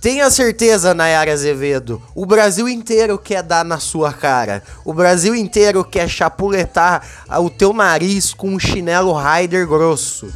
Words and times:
tenha 0.02 0.30
certeza, 0.30 0.92
Nayara 0.92 1.32
Azevedo, 1.32 2.02
o 2.14 2.26
Brasil 2.26 2.68
inteiro 2.68 3.18
quer 3.18 3.42
dar 3.42 3.64
na 3.64 3.78
sua 3.78 4.12
cara. 4.12 4.62
O 4.84 4.92
Brasil 4.92 5.34
inteiro 5.34 5.82
quer 5.82 6.08
chapuletar 6.08 7.02
o 7.40 7.48
teu 7.48 7.72
nariz 7.72 8.34
com 8.34 8.50
um 8.50 8.58
chinelo 8.58 9.14
Rider 9.14 9.66
grosso. 9.66 10.28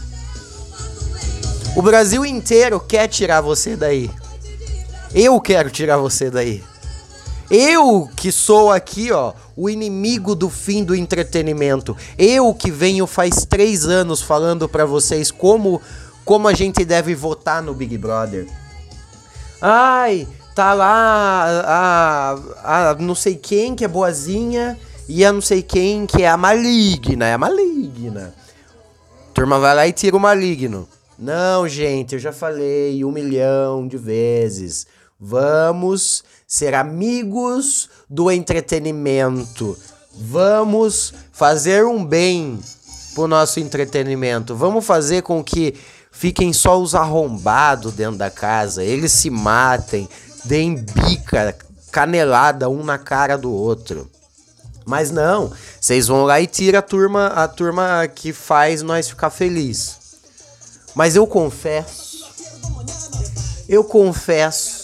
O 1.74 1.80
Brasil 1.80 2.26
inteiro 2.26 2.78
quer 2.78 3.08
tirar 3.08 3.40
você 3.40 3.74
daí. 3.74 4.10
Eu 5.14 5.40
quero 5.40 5.70
tirar 5.70 5.96
você 5.96 6.30
daí. 6.30 6.62
Eu 7.50 8.08
que 8.14 8.30
sou 8.30 8.70
aqui, 8.70 9.10
ó, 9.10 9.32
o 9.56 9.70
inimigo 9.70 10.34
do 10.34 10.50
fim 10.50 10.84
do 10.84 10.94
entretenimento. 10.94 11.96
Eu 12.18 12.52
que 12.52 12.70
venho 12.70 13.06
faz 13.06 13.46
três 13.46 13.86
anos 13.86 14.20
falando 14.20 14.68
para 14.68 14.84
vocês 14.84 15.30
como, 15.30 15.80
como 16.26 16.46
a 16.46 16.52
gente 16.52 16.84
deve 16.84 17.14
votar 17.14 17.62
no 17.62 17.72
Big 17.72 17.96
Brother. 17.96 18.46
Ai, 19.60 20.28
tá 20.54 20.74
lá 20.74 22.36
a, 22.62 22.90
a 22.90 22.94
não 22.96 23.14
sei 23.14 23.34
quem 23.34 23.74
que 23.74 23.84
é 23.84 23.88
boazinha 23.88 24.78
e 25.08 25.24
a 25.24 25.32
não 25.32 25.40
sei 25.40 25.62
quem 25.62 26.04
que 26.04 26.22
é 26.22 26.28
a 26.28 26.36
maligna. 26.36 27.26
É 27.26 27.32
a 27.32 27.38
maligna. 27.38 28.34
Turma 29.32 29.58
vai 29.58 29.74
lá 29.74 29.86
e 29.86 29.92
tira 29.92 30.16
o 30.16 30.20
maligno. 30.20 30.86
Não, 31.22 31.68
gente, 31.68 32.14
eu 32.14 32.18
já 32.18 32.32
falei 32.32 33.04
um 33.04 33.12
milhão 33.12 33.86
de 33.86 33.96
vezes. 33.96 34.88
Vamos 35.20 36.24
ser 36.48 36.74
amigos 36.74 37.88
do 38.10 38.28
entretenimento. 38.28 39.78
Vamos 40.16 41.14
fazer 41.30 41.84
um 41.84 42.04
bem 42.04 42.58
pro 43.14 43.28
nosso 43.28 43.60
entretenimento. 43.60 44.56
Vamos 44.56 44.84
fazer 44.84 45.22
com 45.22 45.44
que 45.44 45.76
fiquem 46.10 46.52
só 46.52 46.82
os 46.82 46.92
arrombados 46.92 47.92
dentro 47.92 48.18
da 48.18 48.28
casa. 48.28 48.82
Eles 48.82 49.12
se 49.12 49.30
matem, 49.30 50.08
deem 50.44 50.74
bica, 50.74 51.56
canelada 51.92 52.68
um 52.68 52.82
na 52.82 52.98
cara 52.98 53.38
do 53.38 53.52
outro. 53.52 54.10
Mas 54.84 55.12
não, 55.12 55.52
vocês 55.80 56.08
vão 56.08 56.24
lá 56.24 56.40
e 56.40 56.48
tira 56.48 56.80
a 56.80 56.82
turma, 56.82 57.28
a 57.28 57.46
turma 57.46 58.08
que 58.12 58.32
faz 58.32 58.82
nós 58.82 59.08
ficar 59.08 59.30
feliz. 59.30 60.01
Mas 60.94 61.16
eu 61.16 61.26
confesso, 61.26 62.26
eu 63.68 63.82
confesso 63.82 64.82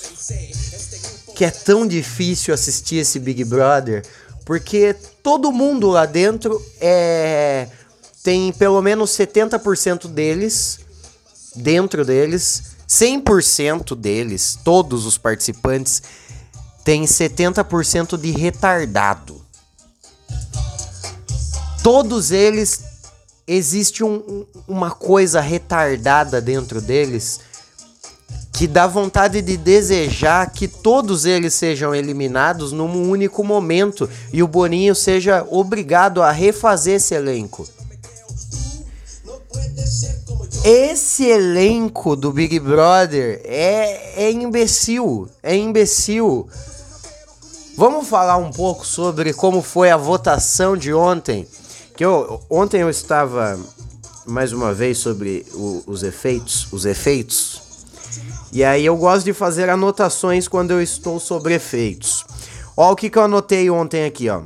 que 1.34 1.44
é 1.44 1.50
tão 1.50 1.86
difícil 1.86 2.52
assistir 2.52 2.96
esse 2.96 3.18
Big 3.18 3.44
Brother, 3.44 4.04
porque 4.44 4.96
todo 5.22 5.52
mundo 5.52 5.88
lá 5.88 6.06
dentro 6.06 6.60
é 6.80 7.68
tem 8.22 8.52
pelo 8.52 8.82
menos 8.82 9.10
70% 9.10 10.08
deles 10.08 10.80
dentro 11.54 12.04
deles, 12.04 12.76
100% 12.88 13.94
deles, 13.94 14.58
todos 14.64 15.06
os 15.06 15.16
participantes 15.16 16.02
tem 16.84 17.04
70% 17.04 18.16
de 18.16 18.30
retardado. 18.30 19.44
Todos 21.82 22.30
eles 22.30 22.80
existe 23.48 24.04
um, 24.04 24.44
uma 24.68 24.90
coisa 24.90 25.40
retardada 25.40 26.40
dentro 26.40 26.80
deles 26.82 27.40
que 28.52 28.66
dá 28.66 28.86
vontade 28.86 29.40
de 29.40 29.56
desejar 29.56 30.50
que 30.50 30.66
todos 30.66 31.24
eles 31.24 31.54
sejam 31.54 31.94
eliminados 31.94 32.72
num 32.72 33.08
único 33.08 33.42
momento 33.44 34.10
e 34.32 34.42
o 34.42 34.48
Boninho 34.48 34.94
seja 34.94 35.46
obrigado 35.48 36.20
a 36.22 36.30
refazer 36.30 36.96
esse 36.96 37.14
elenco. 37.14 37.66
Esse 40.64 41.24
elenco 41.24 42.16
do 42.16 42.32
Big 42.32 42.58
Brother 42.58 43.40
é, 43.44 44.24
é 44.24 44.30
imbecil, 44.32 45.28
é 45.40 45.56
imbecil. 45.56 46.48
Vamos 47.76 48.08
falar 48.08 48.38
um 48.38 48.50
pouco 48.50 48.84
sobre 48.84 49.32
como 49.32 49.62
foi 49.62 49.88
a 49.88 49.96
votação 49.96 50.76
de 50.76 50.92
ontem. 50.92 51.46
Que 51.98 52.04
eu, 52.04 52.40
ontem 52.48 52.82
eu 52.82 52.88
estava 52.88 53.58
mais 54.24 54.52
uma 54.52 54.72
vez 54.72 54.98
sobre 54.98 55.44
o, 55.52 55.82
os 55.84 56.04
efeitos, 56.04 56.72
os 56.72 56.86
efeitos 56.86 57.60
e 58.52 58.62
aí 58.62 58.86
eu 58.86 58.96
gosto 58.96 59.24
de 59.24 59.32
fazer 59.32 59.68
anotações 59.68 60.46
quando 60.46 60.70
eu 60.70 60.80
estou 60.80 61.18
sobre 61.18 61.54
efeitos. 61.54 62.24
Ó, 62.76 62.92
o 62.92 62.94
que, 62.94 63.10
que 63.10 63.18
eu 63.18 63.24
anotei 63.24 63.68
ontem 63.68 64.04
aqui, 64.04 64.30
ó. 64.30 64.42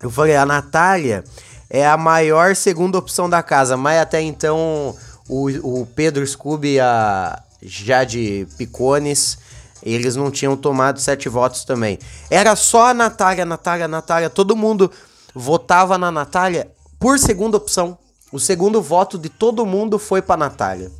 Eu 0.00 0.10
falei, 0.12 0.36
a 0.36 0.46
Natália 0.46 1.24
é 1.68 1.84
a 1.84 1.96
maior 1.96 2.54
segunda 2.54 2.98
opção 2.98 3.28
da 3.28 3.42
casa, 3.42 3.76
mas 3.76 4.00
até 4.00 4.20
então 4.22 4.96
o, 5.28 5.80
o 5.80 5.86
Pedro 5.86 6.24
Scooby 6.24 6.74
e 6.74 6.80
a 6.80 7.42
Jade 7.60 8.46
Picones, 8.56 9.38
eles 9.82 10.14
não 10.14 10.30
tinham 10.30 10.56
tomado 10.56 11.00
sete 11.00 11.28
votos 11.28 11.64
também. 11.64 11.98
Era 12.30 12.54
só 12.54 12.90
a 12.90 12.94
Natália, 12.94 13.44
Natália, 13.44 13.88
Natália, 13.88 14.30
todo 14.30 14.54
mundo 14.54 14.88
votava 15.34 15.96
na 15.96 16.10
Natália 16.10 16.70
por 16.98 17.18
segunda 17.18 17.56
opção. 17.56 17.98
O 18.32 18.38
segundo 18.38 18.80
voto 18.80 19.18
de 19.18 19.28
todo 19.28 19.66
mundo 19.66 19.98
foi 19.98 20.22
pra 20.22 20.36
Natália. 20.36 20.90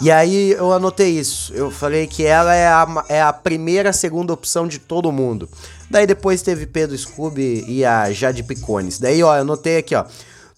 E 0.00 0.10
aí 0.10 0.52
eu 0.52 0.72
anotei 0.72 1.10
isso. 1.18 1.52
Eu 1.52 1.70
falei 1.70 2.06
que 2.06 2.24
ela 2.24 2.54
é 2.54 2.66
a, 2.66 3.04
é 3.08 3.20
a 3.20 3.32
primeira, 3.32 3.92
segunda 3.92 4.32
opção 4.32 4.66
de 4.66 4.78
todo 4.78 5.12
mundo. 5.12 5.48
Daí 5.90 6.06
depois 6.06 6.40
teve 6.40 6.66
Pedro 6.66 6.96
Scooby 6.96 7.64
e 7.68 7.84
a 7.84 8.10
Jade 8.10 8.42
Picones. 8.42 8.98
Daí, 8.98 9.22
ó, 9.22 9.34
eu 9.34 9.42
anotei 9.42 9.76
aqui, 9.76 9.94
ó. 9.94 10.06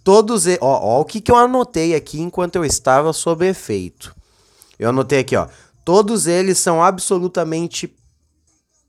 Todos. 0.05 0.47
Ó, 0.47 0.57
ó, 0.61 1.01
o 1.01 1.05
que, 1.05 1.21
que 1.21 1.33
eu 1.33 1.37
anotei 1.37 1.95
aqui 1.95 2.21
enquanto 2.21 2.57
eu 2.57 2.65
estava 2.65 3.13
sob 3.13 3.45
efeito. 3.45 4.15
Eu 4.79 4.91
anotei 4.91 5.21
aqui, 5.21 5.35
ó. 5.35 5.49
Todos 5.85 6.29
eles 6.29 6.59
são 6.59 6.83
absolutamente 6.83 7.93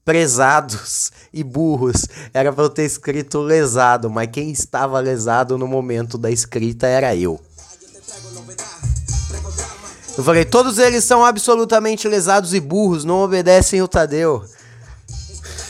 prezados 0.05 1.11
e 1.33 1.43
burros. 1.43 2.07
Era 2.33 2.51
pra 2.51 2.65
eu 2.65 2.69
ter 2.69 2.83
escrito 2.83 3.39
lesado, 3.41 4.09
mas 4.09 4.29
quem 4.31 4.51
estava 4.51 4.99
lesado 4.99 5.57
no 5.57 5.67
momento 5.67 6.17
da 6.17 6.29
escrita 6.29 6.87
era 6.87 7.15
eu. 7.15 7.39
Eu 10.15 10.23
falei, 10.23 10.45
todos 10.45 10.77
eles 10.77 11.03
são 11.03 11.25
absolutamente 11.25 12.07
lesados 12.07 12.53
e 12.53 12.59
burros, 12.59 13.03
não 13.03 13.23
obedecem 13.23 13.81
o 13.81 13.87
Tadeu. 13.87 14.43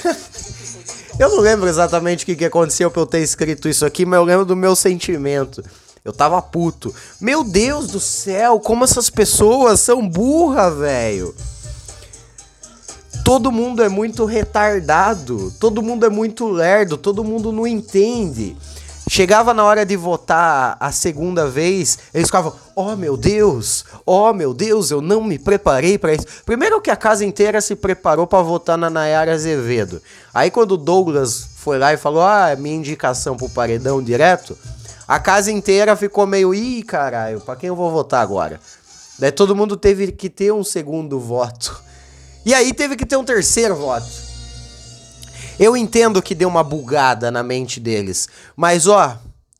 eu 1.17 1.29
não 1.29 1.39
lembro 1.39 1.69
exatamente 1.69 2.23
o 2.23 2.25
que, 2.25 2.35
que 2.35 2.45
aconteceu 2.45 2.91
pra 2.91 3.01
eu 3.01 3.05
ter 3.05 3.19
escrito 3.19 3.69
isso 3.69 3.85
aqui, 3.85 4.05
mas 4.05 4.17
eu 4.17 4.25
lembro 4.25 4.45
do 4.45 4.55
meu 4.55 4.75
sentimento. 4.75 5.63
Eu 6.03 6.11
tava 6.11 6.41
puto. 6.41 6.93
Meu 7.21 7.45
Deus 7.45 7.87
do 7.87 8.01
céu, 8.01 8.59
como 8.59 8.83
essas 8.83 9.09
pessoas 9.09 9.79
são 9.79 10.05
burras, 10.05 10.77
velho. 10.77 11.33
Todo 13.23 13.51
mundo 13.51 13.81
é 13.81 13.87
muito 13.87 14.25
retardado, 14.25 15.51
todo 15.59 15.81
mundo 15.81 16.05
é 16.05 16.09
muito 16.09 16.47
lerdo, 16.49 16.97
todo 16.97 17.23
mundo 17.23 17.51
não 17.51 17.65
entende. 17.65 18.55
Chegava 19.09 19.53
na 19.53 19.63
hora 19.63 19.85
de 19.85 19.95
votar 19.95 20.77
a 20.79 20.91
segunda 20.91 21.47
vez, 21.47 21.97
eles 22.13 22.27
ficavam: 22.27 22.53
"Oh, 22.75 22.95
meu 22.95 23.15
Deus! 23.15 23.85
Oh, 24.05 24.33
meu 24.33 24.53
Deus, 24.53 24.91
eu 24.91 25.01
não 25.01 25.23
me 25.23 25.39
preparei 25.39 25.97
para 25.97 26.13
isso". 26.13 26.25
Primeiro 26.45 26.81
que 26.81 26.91
a 26.91 26.95
casa 26.95 27.25
inteira 27.25 27.61
se 27.61 27.75
preparou 27.75 28.27
para 28.27 28.41
votar 28.41 28.77
na 28.77 28.89
Nayara 28.89 29.33
Azevedo. 29.33 30.01
Aí 30.33 30.51
quando 30.51 30.73
o 30.73 30.77
Douglas 30.77 31.47
foi 31.57 31.77
lá 31.77 31.93
e 31.93 31.97
falou: 31.97 32.23
"Ah, 32.23 32.55
minha 32.57 32.75
indicação 32.75 33.37
pro 33.37 33.49
paredão 33.49 34.01
direto", 34.01 34.57
a 35.07 35.19
casa 35.19 35.51
inteira 35.51 35.95
ficou 35.95 36.25
meio: 36.25 36.53
"Ih, 36.53 36.83
caralho, 36.83 37.41
para 37.41 37.55
quem 37.55 37.67
eu 37.67 37.75
vou 37.75 37.91
votar 37.91 38.21
agora?". 38.21 38.59
Daí 39.19 39.31
todo 39.31 39.55
mundo 39.55 39.77
teve 39.77 40.11
que 40.11 40.29
ter 40.29 40.51
um 40.51 40.63
segundo 40.63 41.19
voto. 41.19 41.83
E 42.45 42.53
aí 42.53 42.73
teve 42.73 42.95
que 42.95 43.05
ter 43.05 43.15
um 43.15 43.23
terceiro 43.23 43.75
voto. 43.75 44.07
Eu 45.59 45.77
entendo 45.77 46.21
que 46.21 46.35
deu 46.35 46.49
uma 46.49 46.63
bugada 46.63 47.29
na 47.29 47.43
mente 47.43 47.79
deles, 47.79 48.27
mas 48.55 48.87
ó, 48.87 49.17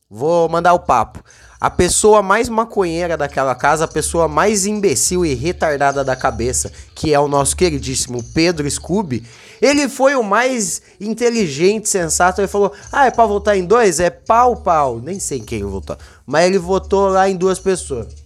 vou 0.10 0.50
mandar 0.50 0.74
o 0.74 0.80
papo. 0.80 1.24
A 1.62 1.70
pessoa 1.70 2.22
mais 2.22 2.50
maconheira 2.50 3.16
daquela 3.16 3.56
casa, 3.56 3.86
a 3.86 3.88
pessoa 3.88 4.28
mais 4.28 4.66
imbecil 4.66 5.26
e 5.26 5.34
retardada 5.34 6.04
da 6.04 6.14
cabeça, 6.14 6.70
que 6.94 7.14
é 7.14 7.20
o 7.20 7.28
nosso 7.30 7.56
queridíssimo 7.56 8.22
Pedro 8.34 8.70
Scooby, 8.70 9.24
ele 9.62 9.88
foi 9.88 10.14
o 10.16 10.24
mais 10.24 10.82
inteligente, 11.00 11.88
sensato. 11.88 12.42
Ele 12.42 12.50
falou: 12.50 12.74
Ah, 12.92 13.06
é 13.06 13.12
pra 13.12 13.26
votar 13.26 13.58
em 13.58 13.64
dois? 13.64 14.02
É 14.02 14.10
pau, 14.10 14.58
pau. 14.58 15.00
Nem 15.00 15.22
sei 15.22 15.40
quem 15.40 15.64
votou. 15.64 15.98
Mas 16.26 16.48
ele 16.48 16.60
votou 16.60 17.08
lá 17.08 17.30
em 17.30 17.38
duas 17.38 17.60
pessoas. 17.60 18.23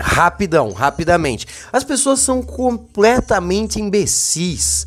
Rapidão, 0.00 0.72
rapidamente. 0.72 1.46
As 1.72 1.82
pessoas 1.82 2.20
são 2.20 2.42
completamente 2.42 3.80
imbecis. 3.80 4.86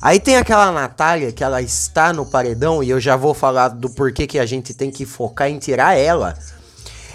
Aí 0.00 0.18
tem 0.18 0.36
aquela 0.36 0.72
Natália 0.72 1.32
que 1.32 1.44
ela 1.44 1.62
está 1.62 2.12
no 2.12 2.26
paredão 2.26 2.82
e 2.82 2.90
eu 2.90 3.00
já 3.00 3.16
vou 3.16 3.32
falar 3.32 3.68
do 3.68 3.88
porquê 3.88 4.26
que 4.26 4.38
a 4.38 4.44
gente 4.44 4.74
tem 4.74 4.90
que 4.90 5.06
focar 5.06 5.48
em 5.48 5.58
tirar 5.58 5.96
ela. 5.96 6.36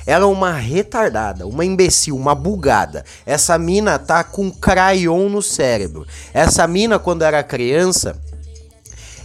Ela 0.05 0.23
é 0.23 0.27
uma 0.27 0.53
retardada, 0.53 1.45
uma 1.45 1.65
imbecil, 1.65 2.15
uma 2.15 2.33
bugada. 2.33 3.03
Essa 3.25 3.57
mina 3.57 3.99
tá 3.99 4.23
com 4.23 4.49
crayon 4.49 5.27
no 5.27 5.41
cérebro. 5.41 6.07
Essa 6.33 6.65
mina, 6.65 6.97
quando 6.97 7.23
era 7.23 7.43
criança, 7.43 8.15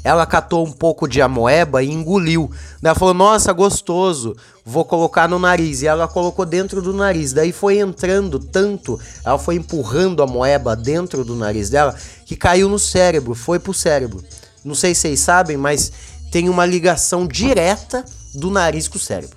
ela 0.04 0.26
catou 0.26 0.66
um 0.66 0.72
pouco 0.72 1.06
de 1.06 1.22
amoeba 1.22 1.82
e 1.82 1.90
engoliu. 1.90 2.50
Daí 2.80 2.90
ela 2.90 2.98
falou: 2.98 3.14
Nossa, 3.14 3.52
gostoso, 3.52 4.36
vou 4.64 4.84
colocar 4.84 5.28
no 5.28 5.38
nariz. 5.38 5.82
E 5.82 5.86
ela 5.86 6.08
colocou 6.08 6.44
dentro 6.44 6.82
do 6.82 6.92
nariz. 6.92 7.32
Daí 7.32 7.52
foi 7.52 7.78
entrando 7.78 8.38
tanto, 8.38 8.98
ela 9.24 9.38
foi 9.38 9.56
empurrando 9.56 10.22
a 10.22 10.26
moeba 10.26 10.74
dentro 10.74 11.24
do 11.24 11.36
nariz 11.36 11.70
dela, 11.70 11.94
que 12.26 12.34
caiu 12.34 12.68
no 12.68 12.78
cérebro, 12.78 13.34
foi 13.34 13.58
pro 13.58 13.72
cérebro. 13.72 14.22
Não 14.64 14.74
sei 14.74 14.94
se 14.94 15.02
vocês 15.02 15.20
sabem, 15.20 15.56
mas 15.56 15.92
tem 16.30 16.48
uma 16.48 16.66
ligação 16.66 17.26
direta 17.26 18.04
do 18.34 18.50
nariz 18.50 18.88
com 18.88 18.96
o 18.96 19.00
cérebro. 19.00 19.36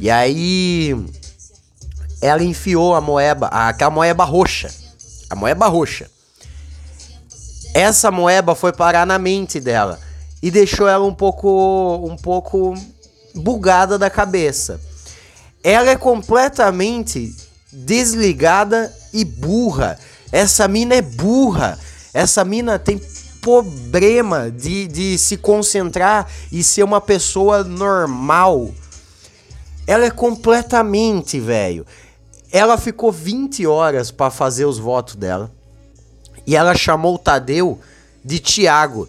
E 0.00 0.10
aí 0.10 0.96
ela 2.20 2.42
enfiou 2.42 2.94
a 2.94 3.00
moeba, 3.00 3.46
aquela 3.48 3.90
moeba 3.90 4.24
roxa. 4.24 4.70
A 5.30 5.34
moeba 5.36 5.66
roxa 5.66 6.11
essa 7.74 8.10
moeba 8.10 8.54
foi 8.54 8.72
parar 8.72 9.06
na 9.06 9.18
mente 9.18 9.58
dela 9.58 9.98
e 10.42 10.50
deixou 10.50 10.88
ela 10.88 11.04
um 11.04 11.14
pouco 11.14 12.06
um 12.06 12.16
pouco 12.16 12.74
bugada 13.34 13.98
da 13.98 14.10
cabeça. 14.10 14.80
Ela 15.64 15.90
é 15.90 15.96
completamente 15.96 17.34
desligada 17.72 18.92
e 19.12 19.24
burra. 19.24 19.98
Essa 20.30 20.68
mina 20.68 20.94
é 20.94 21.02
burra. 21.02 21.78
Essa 22.12 22.44
mina 22.44 22.78
tem 22.78 23.00
problema 23.40 24.50
de, 24.50 24.86
de 24.86 25.18
se 25.18 25.36
concentrar 25.36 26.28
e 26.50 26.62
ser 26.62 26.82
uma 26.82 27.00
pessoa 27.00 27.64
normal. 27.64 28.70
Ela 29.86 30.06
é 30.06 30.10
completamente, 30.10 31.40
velho. 31.40 31.86
Ela 32.52 32.76
ficou 32.76 33.10
20 33.10 33.66
horas 33.66 34.10
para 34.10 34.30
fazer 34.30 34.64
os 34.64 34.78
votos 34.78 35.14
dela. 35.14 35.50
E 36.46 36.56
ela 36.56 36.74
chamou 36.74 37.14
o 37.14 37.18
Tadeu 37.18 37.80
de 38.24 38.38
Tiago. 38.38 39.08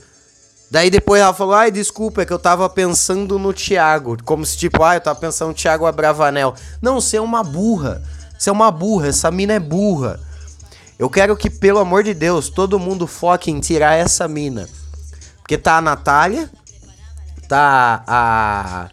Daí 0.70 0.90
depois 0.90 1.22
ela 1.22 1.34
falou: 1.34 1.54
ai, 1.54 1.72
desculpa, 1.72 2.22
é 2.22 2.26
que 2.26 2.34
eu 2.34 2.40
tava 2.40 2.68
pensando 2.70 3.38
no 3.38 3.54
Tiago. 3.54 4.18
Como 4.24 4.46
se 4.46 4.58
tipo, 4.58 4.84
ah, 4.84 4.96
eu 4.96 5.02
tava 5.02 5.20
pensando 5.20 5.50
no 5.50 5.54
Tiago 5.54 5.86
Abravanel. 5.86 6.56
Não, 6.82 7.00
você 7.00 7.18
é 7.18 7.22
uma 7.22 7.44
burra. 7.44 8.02
Você 8.38 8.50
é 8.50 8.54
uma 8.54 8.72
burra, 8.72 9.08
essa 9.08 9.32
mina 9.32 9.54
é 9.54 9.60
burra. 9.60 10.20
Eu 10.98 11.10
quero 11.10 11.36
que, 11.38 11.50
pelo 11.50 11.80
amor 11.80 12.04
de 12.04 12.14
Deus, 12.14 12.50
todo 12.50 12.80
mundo 12.80 13.08
foque 13.08 13.52
em 13.52 13.60
tirar 13.60 13.94
essa 13.96 14.28
mina. 14.28 14.68
Porque 15.40 15.58
tá 15.58 15.78
a 15.78 15.82
Natália, 15.82 16.50
tá 17.48 18.04
a 18.08 18.90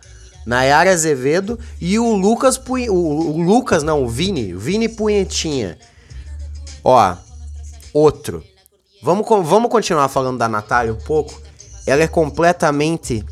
Nayara 0.47 0.93
Azevedo 0.93 1.59
e 1.81 1.99
o 1.99 2.15
Lucas 2.15 2.61
o, 2.69 2.95
o 2.95 3.43
Lucas, 3.43 3.83
não, 3.83 4.05
o 4.05 4.09
Vini, 4.09 4.53
Vini 4.53 4.89
Punhetinha. 4.89 5.79
Ó, 6.83 7.17
outro. 7.93 8.43
Vamos, 9.03 9.27
vamos 9.29 9.71
continuar 9.71 10.09
falando 10.09 10.39
da 10.39 10.49
Natália 10.49 10.93
um 10.93 10.99
pouco. 10.99 11.41
Ela 11.87 12.03
é 12.03 12.09
completamente. 12.09 13.25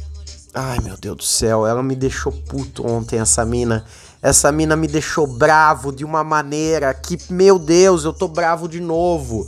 Ai 0.54 0.78
meu 0.80 0.96
Deus 0.96 1.16
do 1.16 1.22
céu, 1.22 1.66
ela 1.66 1.82
me 1.82 1.94
deixou 1.94 2.32
puto 2.32 2.86
ontem, 2.86 3.18
essa 3.18 3.44
mina. 3.44 3.84
Essa 4.20 4.50
mina 4.50 4.74
me 4.74 4.88
deixou 4.88 5.26
bravo 5.26 5.92
de 5.92 6.04
uma 6.04 6.24
maneira 6.24 6.92
que, 6.92 7.18
meu 7.30 7.58
Deus, 7.58 8.04
eu 8.04 8.12
tô 8.12 8.26
bravo 8.26 8.68
de 8.68 8.80
novo. 8.80 9.46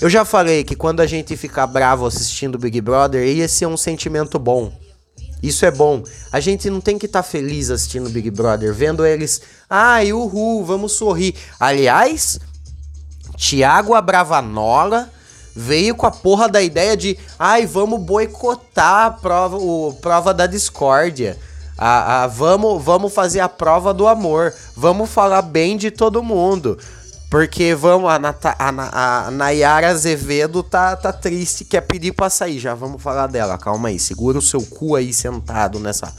Eu 0.00 0.08
já 0.08 0.24
falei 0.24 0.62
que 0.62 0.76
quando 0.76 1.00
a 1.00 1.06
gente 1.06 1.36
ficar 1.36 1.66
bravo 1.66 2.06
assistindo 2.06 2.58
Big 2.58 2.80
Brother, 2.80 3.22
esse 3.22 3.64
é 3.64 3.68
um 3.68 3.76
sentimento 3.76 4.38
bom. 4.38 4.72
Isso 5.42 5.64
é 5.64 5.70
bom. 5.70 6.02
A 6.30 6.38
gente 6.38 6.70
não 6.70 6.80
tem 6.80 6.98
que 6.98 7.06
estar 7.06 7.22
tá 7.22 7.28
feliz 7.28 7.70
assistindo 7.70 8.08
Big 8.08 8.30
Brother, 8.30 8.72
vendo 8.72 9.04
eles. 9.04 9.40
Ai, 9.68 10.12
uhul, 10.12 10.64
vamos 10.64 10.92
sorrir. 10.92 11.34
Aliás, 11.58 12.38
Tiago 13.40 13.94
Abravanola 13.94 15.10
veio 15.56 15.94
com 15.94 16.04
a 16.04 16.10
porra 16.10 16.46
da 16.46 16.60
ideia 16.60 16.94
de 16.94 17.18
ai, 17.38 17.66
vamos 17.66 17.98
boicotar 17.98 19.06
a 19.06 19.10
prova, 19.10 19.56
o, 19.56 19.94
prova 19.94 20.34
da 20.34 20.46
discórdia. 20.46 21.38
A, 21.76 22.24
a, 22.24 22.26
vamos, 22.26 22.84
vamos 22.84 23.14
fazer 23.14 23.40
a 23.40 23.48
prova 23.48 23.94
do 23.94 24.06
amor. 24.06 24.52
Vamos 24.76 25.08
falar 25.08 25.40
bem 25.40 25.78
de 25.78 25.90
todo 25.90 26.22
mundo. 26.22 26.78
Porque 27.30 27.74
vamos, 27.74 28.10
a, 28.10 28.18
Nata, 28.18 28.54
a, 28.58 29.26
a 29.26 29.30
Nayara 29.30 29.88
Azevedo 29.88 30.62
tá, 30.62 30.94
tá 30.94 31.10
triste, 31.10 31.64
quer 31.64 31.80
pedir 31.80 32.12
pra 32.12 32.28
sair. 32.28 32.58
Já 32.58 32.74
vamos 32.74 33.02
falar 33.02 33.26
dela, 33.28 33.56
calma 33.56 33.88
aí. 33.88 33.98
Segura 33.98 34.36
o 34.36 34.42
seu 34.42 34.60
cu 34.60 34.96
aí 34.96 35.14
sentado 35.14 35.80
nessa 35.80 36.12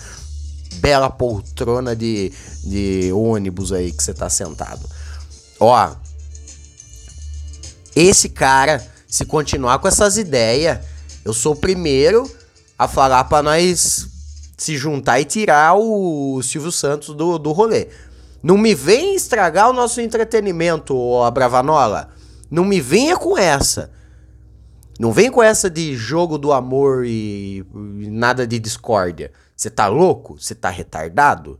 bela 0.78 1.12
poltrona 1.12 1.96
de, 1.96 2.34
de 2.64 3.12
ônibus 3.14 3.72
aí 3.72 3.92
que 3.92 4.02
você 4.02 4.12
tá 4.12 4.28
sentado. 4.28 4.82
Ó, 5.60 5.92
esse 7.96 8.30
cara, 8.30 8.86
se 9.08 9.26
continuar 9.26 9.80
com 9.80 9.88
essas 9.88 10.18
ideias, 10.18 10.80
eu 11.26 11.34
sou 11.34 11.54
o 11.54 11.58
primeiro 11.58 12.30
a 12.78 12.88
falar 12.88 13.26
para 13.26 13.44
nós 13.44 14.08
se 14.58 14.78
juntar 14.78 15.20
e 15.20 15.26
tirar 15.26 15.76
o 15.76 16.42
Silvio 16.44 16.72
Santos 16.72 17.16
do, 17.16 17.38
do 17.38 17.52
rolê. 17.52 17.90
Não 18.44 18.58
me 18.58 18.74
vem 18.74 19.16
estragar 19.16 19.70
o 19.70 19.74
nosso 19.74 20.02
entretenimento, 20.02 20.98
ó, 20.98 21.30
Bravanola. 21.30 22.10
Não 22.50 22.66
me 22.66 22.82
venha 22.82 23.18
com 23.18 23.38
essa. 23.38 23.92
Não 25.00 25.12
vem 25.12 25.32
com 25.32 25.42
essa 25.42 25.70
de 25.70 25.96
jogo 25.96 26.38
do 26.38 26.52
amor 26.52 27.06
e, 27.06 27.66
e 27.74 28.10
nada 28.10 28.46
de 28.46 28.60
discórdia. 28.60 29.32
Você 29.56 29.70
tá 29.70 29.88
louco? 29.88 30.40
Você 30.40 30.54
tá 30.54 30.70
retardado? 30.70 31.60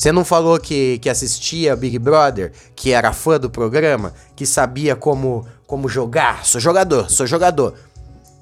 Você 0.00 0.12
não 0.12 0.24
falou 0.24 0.58
que, 0.58 0.98
que 1.00 1.10
assistia 1.10 1.76
Big 1.76 1.98
Brother, 1.98 2.52
que 2.74 2.90
era 2.90 3.12
fã 3.12 3.38
do 3.38 3.50
programa, 3.50 4.14
que 4.34 4.46
sabia 4.46 4.96
como, 4.96 5.46
como 5.66 5.90
jogar? 5.90 6.46
Sou 6.46 6.58
jogador, 6.58 7.10
sou 7.10 7.26
jogador. 7.26 7.74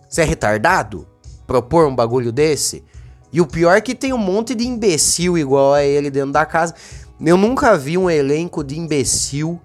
Você 0.08 0.22
é 0.22 0.24
retardado? 0.24 1.04
Propor 1.48 1.88
um 1.88 1.96
bagulho 1.96 2.30
desse? 2.30 2.84
E 3.32 3.40
o 3.40 3.46
pior 3.46 3.76
é 3.76 3.80
que 3.80 3.96
tem 3.96 4.12
um 4.12 4.18
monte 4.18 4.54
de 4.54 4.68
imbecil 4.68 5.36
igual 5.36 5.74
a 5.74 5.82
ele 5.82 6.12
dentro 6.12 6.30
da 6.30 6.46
casa. 6.46 6.76
Eu 7.20 7.36
nunca 7.36 7.76
vi 7.76 7.98
um 7.98 8.08
elenco 8.08 8.62
de 8.62 8.78
imbecil 8.78 9.60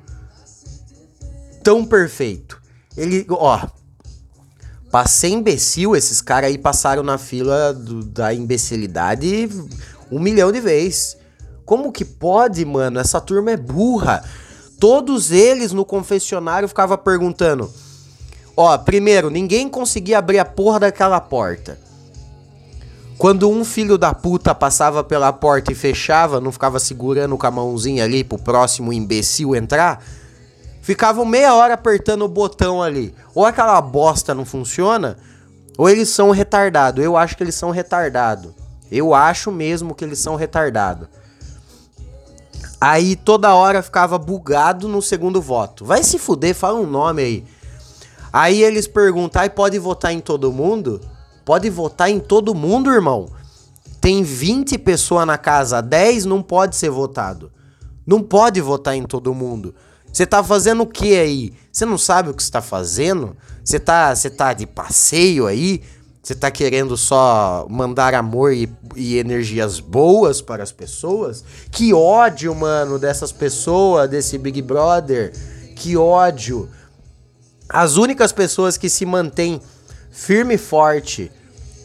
tão 1.64 1.86
perfeito. 1.86 2.60
Ele, 2.98 3.24
ó, 3.30 3.68
pra 4.90 5.06
ser 5.06 5.28
imbecil, 5.28 5.96
esses 5.96 6.22
caras 6.22 6.50
aí 6.50 6.58
passaram 6.58 7.04
na 7.04 7.20
fila 7.20 7.72
do, 7.72 8.04
da 8.04 8.34
imbecilidade 8.34 9.48
um 10.12 10.20
milhão 10.20 10.52
de 10.52 10.60
vezes. 10.60 11.22
Como 11.66 11.92
que 11.92 12.04
pode, 12.04 12.64
mano? 12.66 13.00
Essa 13.00 13.22
turma 13.22 13.52
é 13.52 13.58
burra. 13.58 14.24
Todos 14.80 15.32
eles 15.32 15.72
no 15.72 15.86
confessionário 15.86 16.68
ficavam 16.68 16.98
perguntando: 16.98 17.72
Ó, 18.56 18.78
primeiro, 18.78 19.30
ninguém 19.30 19.70
conseguia 19.70 20.20
abrir 20.20 20.40
a 20.40 20.46
porra 20.46 20.82
daquela 20.82 21.20
porta. 21.20 21.80
Quando 23.18 23.50
um 23.50 23.64
filho 23.64 23.98
da 23.98 24.14
puta 24.14 24.54
passava 24.54 25.04
pela 25.04 25.32
porta 25.32 25.72
e 25.72 25.76
fechava, 25.76 26.42
não 26.42 26.52
ficava 26.52 26.80
segurando 26.80 27.38
com 27.38 27.48
a 27.48 27.52
mãozinha 27.52 28.04
ali 28.04 28.24
pro 28.24 28.38
próximo 28.38 28.92
imbecil 28.92 29.56
entrar. 29.56 30.04
ficavam 30.82 31.24
meia 31.24 31.54
hora 31.54 31.76
apertando 31.76 32.24
o 32.24 32.28
botão 32.28 32.84
ali. 32.84 33.16
Ou 33.34 33.46
aquela 33.46 33.80
bosta 33.80 34.36
não 34.36 34.44
funciona, 34.44 35.18
ou 35.78 35.90
eles 35.90 36.10
são 36.10 36.32
retardados. 36.32 37.04
Eu 37.04 37.16
acho 37.16 37.38
que 37.38 37.44
eles 37.44 37.56
são 37.56 37.72
retardados. 37.72 38.52
Eu 38.92 39.14
acho 39.14 39.52
mesmo 39.52 39.96
que 39.96 40.04
eles 40.04 40.20
são 40.20 40.36
retardados. 40.36 41.08
Aí 42.86 43.16
toda 43.16 43.56
hora 43.56 43.82
ficava 43.82 44.18
bugado 44.18 44.90
no 44.90 45.02
segundo 45.02 45.42
voto. 45.42 45.86
Vai 45.86 46.04
se 46.04 46.20
fuder, 46.20 46.54
fala 46.54 46.82
um 46.82 46.86
nome 46.86 47.22
aí. 47.22 47.44
Aí 48.34 48.62
eles 48.62 48.88
perguntam, 48.88 49.42
aí 49.42 49.50
pode 49.50 49.80
votar 49.80 50.12
em 50.12 50.20
todo 50.20 50.52
mundo? 50.52 51.00
Pode 51.46 51.70
votar 51.70 52.10
em 52.10 52.20
todo 52.20 52.54
mundo, 52.54 52.92
irmão. 52.92 53.30
Tem 54.02 54.22
20 54.22 54.78
pessoas 54.80 55.26
na 55.26 55.38
casa, 55.38 55.80
10 55.80 56.26
não 56.26 56.42
pode 56.42 56.76
ser 56.76 56.90
votado. 56.90 57.50
Não 58.06 58.22
pode 58.22 58.60
votar 58.60 58.98
em 58.98 59.04
todo 59.04 59.34
mundo. 59.34 59.74
Você 60.12 60.26
tá 60.26 60.44
fazendo 60.44 60.84
o 60.84 60.88
que 60.88 61.18
aí? 61.18 61.54
Você 61.72 61.86
não 61.86 61.98
sabe 61.98 62.32
o 62.32 62.34
que 62.34 62.42
está 62.42 62.62
fazendo? 62.62 63.38
Você 63.64 63.80
tá, 63.80 64.14
você 64.14 64.30
tá 64.30 64.52
de 64.52 64.68
passeio 64.68 65.48
aí? 65.48 65.82
Você 66.24 66.34
tá 66.34 66.50
querendo 66.50 66.96
só 66.96 67.68
mandar 67.70 68.16
amor 68.16 68.54
e, 68.54 68.72
e, 68.96 69.18
energias 69.18 69.82
boas 69.82 70.42
para 70.42 70.64
as 70.64 70.72
pessoas? 70.72 71.44
Que 71.70 71.94
ódio, 71.94 72.56
mano, 72.56 72.98
dessas 72.98 73.34
pessoas, 73.34 74.10
desse 74.10 74.38
Big 74.38 74.62
Brother. 74.62 75.34
Que 75.76 75.98
ódio. 75.98 76.70
As 77.68 77.98
únicas 77.98 78.32
pessoas 78.32 78.78
que 78.78 78.88
se 78.88 79.06
mantêm 79.06 79.62
firme 80.12 80.54
e 80.54 80.58
forte 80.58 81.30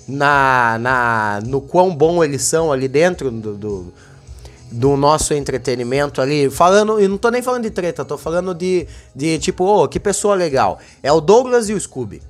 na, 0.06 0.78
na, 0.78 1.40
no 1.44 1.60
quão 1.60 1.92
bom 1.92 2.22
eles 2.22 2.42
são 2.42 2.70
ali 2.70 2.86
dentro 2.86 3.32
do, 3.32 3.54
do, 3.56 3.92
do 4.70 4.96
nosso 4.96 5.34
entretenimento 5.34 6.22
ali. 6.22 6.48
Falando, 6.48 7.00
e 7.00 7.08
não 7.08 7.18
tô 7.18 7.28
nem 7.30 7.42
falando 7.42 7.64
de 7.64 7.70
treta, 7.70 8.04
tô 8.04 8.16
falando 8.16 8.54
de, 8.54 8.86
de 9.16 9.36
tipo, 9.40 9.64
oh, 9.64 9.88
que 9.88 9.98
pessoa 9.98 10.36
legal. 10.36 10.78
É 11.02 11.10
o 11.10 11.20
Douglas 11.20 11.68
e 11.68 11.74
o 11.74 11.80
Scooby 11.80 12.22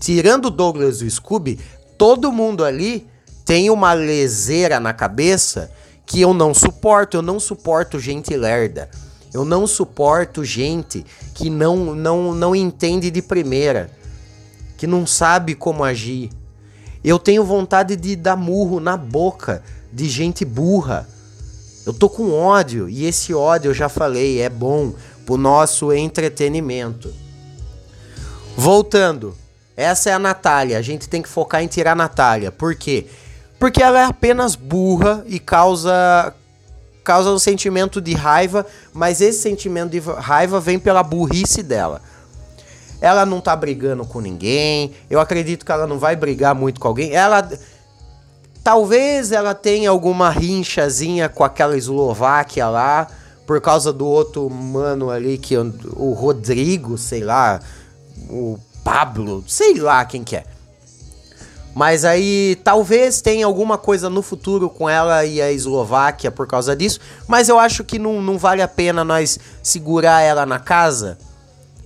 tirando 0.00 0.46
o 0.46 0.50
Douglas 0.50 1.02
e 1.02 1.04
o 1.04 1.10
Scooby, 1.10 1.60
todo 1.96 2.32
mundo 2.32 2.64
ali 2.64 3.06
tem 3.44 3.70
uma 3.70 3.92
leseira 3.92 4.80
na 4.80 4.92
cabeça 4.92 5.70
que 6.06 6.20
eu 6.20 6.32
não 6.32 6.54
suporto. 6.54 7.18
Eu 7.18 7.22
não 7.22 7.38
suporto 7.38 8.00
gente 8.00 8.34
lerda. 8.36 8.90
Eu 9.32 9.44
não 9.44 9.66
suporto 9.66 10.44
gente 10.44 11.04
que 11.34 11.48
não, 11.48 11.94
não, 11.94 12.34
não 12.34 12.56
entende 12.56 13.10
de 13.10 13.22
primeira, 13.22 13.90
que 14.76 14.86
não 14.86 15.06
sabe 15.06 15.54
como 15.54 15.84
agir. 15.84 16.30
Eu 17.04 17.18
tenho 17.18 17.44
vontade 17.44 17.94
de 17.94 18.16
dar 18.16 18.36
murro 18.36 18.80
na 18.80 18.96
boca 18.96 19.62
de 19.92 20.08
gente 20.08 20.44
burra. 20.44 21.08
Eu 21.86 21.92
tô 21.92 22.08
com 22.08 22.32
ódio 22.32 22.88
e 22.88 23.06
esse 23.06 23.32
ódio 23.32 23.70
eu 23.70 23.74
já 23.74 23.88
falei, 23.88 24.40
é 24.40 24.48
bom 24.48 24.92
pro 25.24 25.36
nosso 25.36 25.92
entretenimento. 25.92 27.12
Voltando, 28.56 29.34
essa 29.80 30.10
é 30.10 30.12
a 30.12 30.18
Natália. 30.18 30.78
A 30.78 30.82
gente 30.82 31.08
tem 31.08 31.22
que 31.22 31.28
focar 31.28 31.62
em 31.62 31.66
tirar 31.66 31.92
a 31.92 31.94
Natália. 31.94 32.52
Por 32.52 32.74
quê? 32.74 33.06
Porque 33.58 33.82
ela 33.82 34.00
é 34.00 34.04
apenas 34.04 34.54
burra 34.54 35.24
e 35.26 35.38
causa 35.38 36.34
causa 37.02 37.30
um 37.30 37.38
sentimento 37.38 38.00
de 38.00 38.12
raiva, 38.14 38.64
mas 38.92 39.20
esse 39.20 39.40
sentimento 39.40 39.90
de 39.90 39.98
raiva 39.98 40.60
vem 40.60 40.78
pela 40.78 41.02
burrice 41.02 41.62
dela. 41.62 42.02
Ela 43.00 43.24
não 43.24 43.40
tá 43.40 43.56
brigando 43.56 44.04
com 44.04 44.20
ninguém. 44.20 44.92
Eu 45.08 45.18
acredito 45.18 45.64
que 45.64 45.72
ela 45.72 45.86
não 45.86 45.98
vai 45.98 46.14
brigar 46.14 46.54
muito 46.54 46.78
com 46.78 46.86
alguém. 46.86 47.12
Ela 47.12 47.48
talvez 48.62 49.32
ela 49.32 49.54
tenha 49.54 49.90
alguma 49.90 50.30
rinchazinha 50.30 51.28
com 51.28 51.42
aquela 51.42 51.76
Eslováquia 51.76 52.68
lá 52.68 53.08
por 53.46 53.60
causa 53.60 53.92
do 53.92 54.06
outro 54.06 54.48
mano 54.48 55.10
ali 55.10 55.36
que 55.38 55.56
o 55.56 56.12
Rodrigo, 56.12 56.96
sei 56.96 57.24
lá, 57.24 57.60
o 58.28 58.58
Pablo, 58.84 59.44
sei 59.46 59.78
lá 59.78 60.04
quem 60.04 60.24
que 60.24 60.36
é. 60.36 60.44
Mas 61.74 62.04
aí 62.04 62.58
talvez 62.64 63.20
tenha 63.20 63.46
alguma 63.46 63.78
coisa 63.78 64.10
no 64.10 64.22
futuro 64.22 64.68
com 64.68 64.88
ela 64.88 65.24
e 65.24 65.40
a 65.40 65.52
Eslováquia 65.52 66.30
por 66.30 66.46
causa 66.46 66.74
disso. 66.74 66.98
Mas 67.28 67.48
eu 67.48 67.58
acho 67.58 67.84
que 67.84 67.98
não, 67.98 68.20
não 68.20 68.36
vale 68.36 68.60
a 68.60 68.68
pena 68.68 69.04
nós 69.04 69.38
segurar 69.62 70.20
ela 70.20 70.44
na 70.44 70.58
casa. 70.58 71.16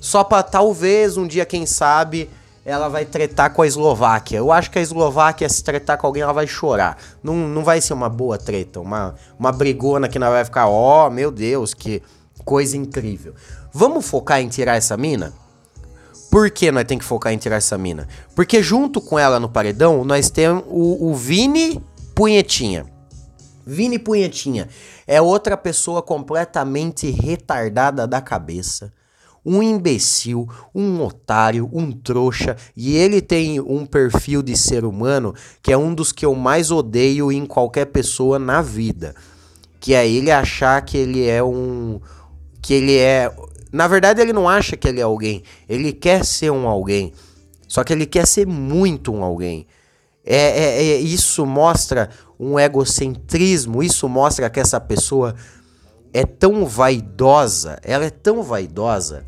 Só 0.01 0.25
pra 0.25 0.43
talvez 0.43 1.17
um 1.17 1.27
dia, 1.27 1.45
quem 1.45 1.67
sabe, 1.67 2.31
ela 2.65 2.89
vai 2.89 3.05
tretar 3.05 3.53
com 3.53 3.63
a 3.63 3.67
Eslováquia. 3.67 4.39
Eu 4.39 4.51
acho 4.51 4.71
que 4.71 4.79
a 4.79 4.83
Eslováquia, 4.83 5.49
se 5.49 5.63
tretar 5.63 5.99
com 5.99 6.07
alguém, 6.07 6.23
ela 6.23 6.33
vai 6.33 6.47
chorar. 6.47 6.97
Não, 7.23 7.35
não 7.35 7.63
vai 7.63 7.81
ser 7.81 7.93
uma 7.93 8.09
boa 8.09 8.39
treta, 8.39 8.81
uma, 8.81 9.15
uma 9.39 9.53
brigona 9.53 10.09
que 10.09 10.19
não 10.19 10.31
vai 10.31 10.45
ficar, 10.45 10.67
ó, 10.67 11.07
oh, 11.07 11.11
meu 11.11 11.31
Deus, 11.31 11.75
que 11.75 12.03
coisa 12.45 12.77
incrível. 12.77 13.35
Vamos 13.73 14.07
focar 14.07 14.41
em 14.41 14.49
tirar 14.49 14.77
essa 14.77 14.97
mina? 14.97 15.33
Por 16.35 16.51
que 16.51 16.73
nós 16.73 16.83
tem 16.83 16.99
que 16.99 17.05
focar 17.05 17.33
em 17.33 17.39
tirar 17.39 17.59
essa 17.59 17.79
mina? 17.79 18.09
Porque 18.35 18.61
junto 18.61 19.01
com 19.01 19.17
ela 19.17 19.39
no 19.39 19.49
paredão, 19.49 20.05
nós 20.05 20.31
temos 20.31 20.65
o, 20.67 21.11
o 21.11 21.15
Vini 21.15 21.81
Punhetinha. 22.13 22.87
Vini 23.65 24.01
Punhetinha 24.01 24.69
é 25.07 25.23
outra 25.23 25.57
pessoa 25.57 26.03
completamente 26.03 27.09
retardada 27.09 28.05
da 28.05 28.21
cabeça. 28.21 28.93
Um 29.47 29.63
imbecil, 29.63 30.49
um 30.75 31.01
otário, 31.05 31.71
um 31.73 31.93
trouxa. 31.93 32.57
E 32.77 32.97
ele 32.97 33.23
tem 33.23 33.61
um 33.61 33.87
perfil 33.87 34.43
de 34.43 34.57
ser 34.57 34.85
humano 34.85 35.37
que 35.63 35.73
é 35.73 35.79
um 35.79 35.95
dos 35.95 36.11
que 36.11 36.27
eu 36.27 36.35
mais 36.35 36.73
odeio 36.73 37.31
em 37.31 37.47
qualquer 37.47 37.85
pessoa 37.85 38.41
na 38.41 38.61
vida. 38.61 39.15
Que 39.79 39.95
é 39.95 40.05
ele 40.09 40.33
achar 40.33 40.85
que 40.85 40.99
ele 40.99 41.29
é 41.29 41.45
um. 41.45 42.01
Que 42.61 42.75
ele 42.75 42.97
é 42.97 43.33
na 43.75 43.89
verdade, 43.89 44.21
ele 44.21 44.33
não 44.33 44.49
acha 44.49 44.77
que 44.77 44.87
ele 44.87 45.01
é 45.01 45.03
alguém. 45.03 45.43
Ele 45.69 45.93
quer 45.93 46.25
ser 46.25 46.49
um 46.49 46.69
alguém. 46.69 47.13
Só 47.67 47.83
que 47.83 47.93
ele 47.93 48.07
quer 48.07 48.25
ser 48.25 48.47
muito 48.47 49.13
um 49.13 49.25
alguém. 49.25 49.67
É, 50.25 50.37
é, 50.37 50.87
é, 50.93 50.99
isso 51.01 51.45
mostra 51.45 52.09
um 52.39 52.57
egocentrismo. 52.57 53.83
Isso 53.83 54.09
mostra 54.09 54.49
que 54.49 54.61
essa 54.61 54.81
pessoa 54.81 55.35
é 56.13 56.25
tão 56.25 56.65
vaidosa. 56.65 57.81
Ela 57.83 58.05
é 58.05 58.11
tão 58.11 58.45
vaidosa. 58.45 59.27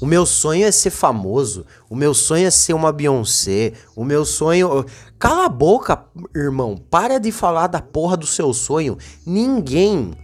O 0.00 0.06
meu 0.06 0.26
sonho 0.26 0.66
é 0.66 0.72
ser 0.72 0.90
famoso. 0.90 1.64
O 1.88 1.94
meu 1.94 2.12
sonho 2.12 2.48
é 2.48 2.50
ser 2.50 2.72
uma 2.72 2.90
Beyoncé. 2.90 3.74
O 3.94 4.02
meu 4.02 4.24
sonho. 4.24 4.84
Cala 5.20 5.44
a 5.44 5.48
boca, 5.48 6.04
irmão. 6.34 6.76
Para 6.76 7.20
de 7.20 7.30
falar 7.30 7.68
da 7.68 7.80
porra 7.80 8.16
do 8.16 8.26
seu 8.26 8.52
sonho. 8.52 8.98
Ninguém, 9.24 10.14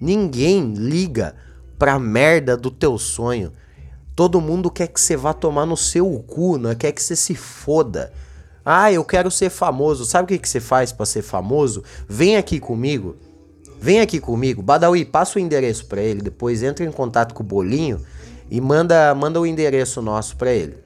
ninguém 0.00 0.74
liga 0.74 1.46
pra 1.78 1.98
merda 1.98 2.56
do 2.56 2.70
teu 2.70 2.98
sonho. 2.98 3.52
Todo 4.14 4.40
mundo 4.40 4.70
quer 4.70 4.88
que 4.88 5.00
você 5.00 5.16
vá 5.16 5.32
tomar 5.32 5.66
no 5.66 5.76
seu 5.76 6.10
cu, 6.26 6.56
não 6.56 6.70
é? 6.70 6.74
quer 6.74 6.92
que 6.92 7.02
você 7.02 7.14
se 7.14 7.34
foda. 7.34 8.12
Ah, 8.64 8.90
eu 8.90 9.04
quero 9.04 9.30
ser 9.30 9.50
famoso. 9.50 10.04
Sabe 10.04 10.24
o 10.24 10.28
que, 10.28 10.38
que 10.38 10.48
você 10.48 10.58
faz 10.58 10.90
para 10.90 11.06
ser 11.06 11.22
famoso? 11.22 11.84
Vem 12.08 12.36
aqui 12.36 12.58
comigo. 12.58 13.16
Vem 13.80 14.00
aqui 14.00 14.18
comigo. 14.18 14.62
Badawi, 14.62 15.04
passa 15.04 15.38
o 15.38 15.42
endereço 15.42 15.86
para 15.86 16.00
ele. 16.00 16.22
Depois 16.22 16.62
entra 16.62 16.84
em 16.84 16.90
contato 16.90 17.34
com 17.34 17.42
o 17.42 17.46
Bolinho 17.46 18.00
e 18.50 18.60
manda, 18.60 19.14
manda 19.14 19.40
o 19.40 19.46
endereço 19.46 20.00
nosso 20.02 20.36
para 20.36 20.52
ele. 20.52 20.78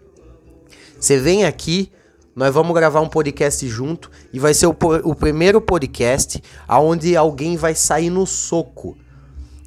Você 0.99 1.19
vem 1.19 1.45
aqui, 1.45 1.91
nós 2.35 2.53
vamos 2.53 2.75
gravar 2.75 3.01
um 3.01 3.09
podcast 3.09 3.67
junto 3.67 4.11
e 4.33 4.39
vai 4.39 4.53
ser 4.53 4.67
o, 4.67 4.77
o 5.05 5.15
primeiro 5.15 5.61
podcast 5.61 6.43
aonde 6.69 7.17
alguém 7.17 7.57
vai 7.57 7.75
sair 7.75 8.11
no 8.11 8.27
soco. 8.27 8.97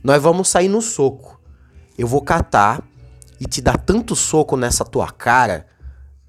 Nós 0.03 0.21
vamos 0.21 0.49
sair 0.49 0.67
no 0.67 0.81
soco. 0.81 1.39
Eu 1.97 2.07
vou 2.07 2.21
catar 2.21 2.83
e 3.39 3.45
te 3.45 3.61
dar 3.61 3.77
tanto 3.77 4.15
soco 4.15 4.57
nessa 4.57 4.83
tua 4.83 5.09
cara 5.09 5.65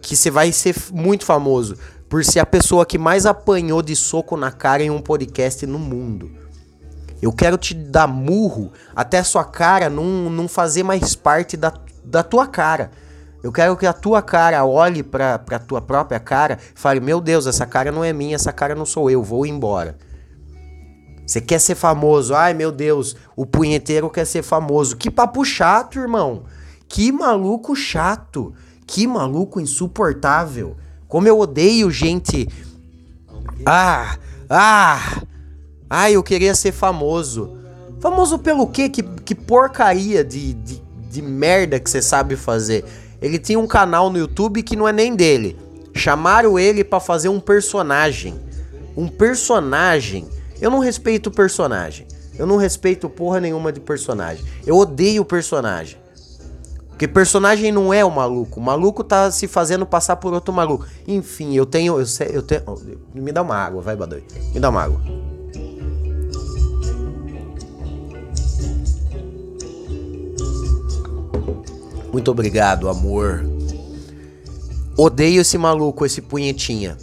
que 0.01 0.15
você 0.15 0.31
vai 0.31 0.53
ser 0.53 0.77
muito 0.93 1.25
famoso 1.25 1.77
por 2.09 2.25
ser 2.25 2.39
a 2.39 2.47
pessoa 2.47 2.87
que 2.87 2.97
mais 2.97 3.27
apanhou 3.27 3.83
de 3.83 3.97
soco 3.97 4.37
na 4.37 4.53
cara 4.53 4.83
em 4.83 4.91
um 4.91 5.01
podcast 5.01 5.67
no 5.67 5.79
mundo. 5.79 6.31
Eu 7.21 7.33
quero 7.33 7.57
te 7.59 7.75
dar 7.75 8.07
murro 8.07 8.71
até 8.95 9.19
a 9.19 9.25
sua 9.25 9.45
cara 9.45 9.91
não, 9.91 10.31
não 10.31 10.47
fazer 10.47 10.85
mais 10.85 11.17
parte 11.17 11.57
da, 11.57 11.73
da 12.05 12.23
tua 12.23 12.47
cara. 12.47 12.93
Eu 13.43 13.51
quero 13.51 13.77
que 13.77 13.87
a 13.87 13.93
tua 13.93 14.23
cara 14.23 14.65
olhe 14.65 15.03
pra, 15.03 15.39
pra 15.39 15.59
tua 15.59 15.83
própria 15.83 16.21
cara 16.21 16.59
e 16.75 16.79
fale: 16.79 17.01
Meu 17.01 17.21
Deus, 17.21 17.47
essa 17.47 17.67
cara 17.67 17.91
não 17.91 18.05
é 18.05 18.13
minha, 18.13 18.37
essa 18.37 18.53
cara 18.53 18.75
não 18.75 18.87
sou 18.87 19.11
eu, 19.11 19.23
vou 19.23 19.45
embora. 19.45 19.97
Você 21.27 21.41
quer 21.41 21.59
ser 21.59 21.75
famoso? 21.75 22.35
Ai, 22.35 22.53
meu 22.53 22.71
Deus, 22.71 23.17
o 23.35 23.47
punheteiro 23.47 24.11
quer 24.11 24.27
ser 24.27 24.43
famoso. 24.43 24.97
Que 24.97 25.11
papo 25.11 25.45
chato, 25.45 25.99
irmão. 25.99 26.45
Que 26.89 27.11
maluco 27.11 27.75
chato. 27.75 28.53
Que 28.87 29.07
maluco 29.07 29.61
insuportável. 29.61 30.77
Como 31.09 31.27
eu 31.27 31.39
odeio 31.39 31.91
gente. 31.91 32.49
Ah, 33.65 34.19
ah. 34.51 35.23
Ah, 35.89 36.11
eu 36.11 36.23
queria 36.23 36.55
ser 36.55 36.73
famoso. 36.73 37.57
Famoso 38.01 38.39
pelo 38.39 38.67
quê? 38.67 38.89
Que, 38.89 39.03
que 39.03 39.35
porcaria 39.35 40.23
de, 40.23 40.53
de, 40.55 40.83
de 41.11 41.23
merda 41.23 41.81
que 41.81 41.89
você 41.89 42.03
sabe 42.03 42.37
fazer. 42.37 42.85
Ele 43.23 43.39
tinha 43.39 43.59
um 43.59 43.67
canal 43.67 44.11
no 44.11 44.19
YouTube 44.19 44.63
que 44.63 44.77
não 44.77 44.87
é 44.87 44.93
nem 44.93 45.17
dele. 45.17 45.57
Chamaram 45.95 46.59
ele 46.59 46.85
para 46.85 47.01
fazer 47.01 47.29
um 47.31 47.41
personagem. 47.41 48.35
Um 48.97 49.09
personagem 49.09 50.29
eu 50.61 50.71
não 50.71 50.79
respeito 50.79 51.29
o 51.29 51.31
personagem. 51.31 52.07
Eu 52.39 52.47
não 52.47 52.57
respeito 52.57 53.09
porra 53.09 53.41
nenhuma 53.41 53.73
de 53.73 53.81
personagem. 53.81 54.45
Eu 54.67 54.77
odeio 54.77 55.23
o 55.23 55.25
personagem. 55.25 55.99
Porque 56.89 57.09
personagem 57.09 57.73
não 57.73 57.93
é 57.93 58.05
o 58.05 58.11
maluco. 58.11 58.61
O 58.61 58.63
maluco 58.63 59.03
tá 59.03 59.31
se 59.31 59.49
fazendo 59.49 59.85
passar 59.85 60.17
por 60.17 60.33
outro 60.33 60.55
maluco. 60.55 60.87
Enfim, 61.07 61.55
eu 61.55 61.67
tenho. 61.67 61.99
Eu, 61.99 62.07
eu 62.33 62.43
tenho. 62.43 62.63
Me 63.13 63.33
dá 63.33 63.43
uma 63.43 63.57
água, 63.57 63.83
vai, 63.83 63.97
Badoi. 63.97 64.25
Me 64.53 64.61
dá 64.61 64.71
uma 64.71 64.83
água. 64.83 65.01
Muito 72.13 72.31
obrigado, 72.31 72.89
amor. 72.89 73.45
Odeio 74.97 75.41
esse 75.41 75.59
maluco, 75.59 76.07
esse 76.07 76.23
punhetinha. 76.23 76.97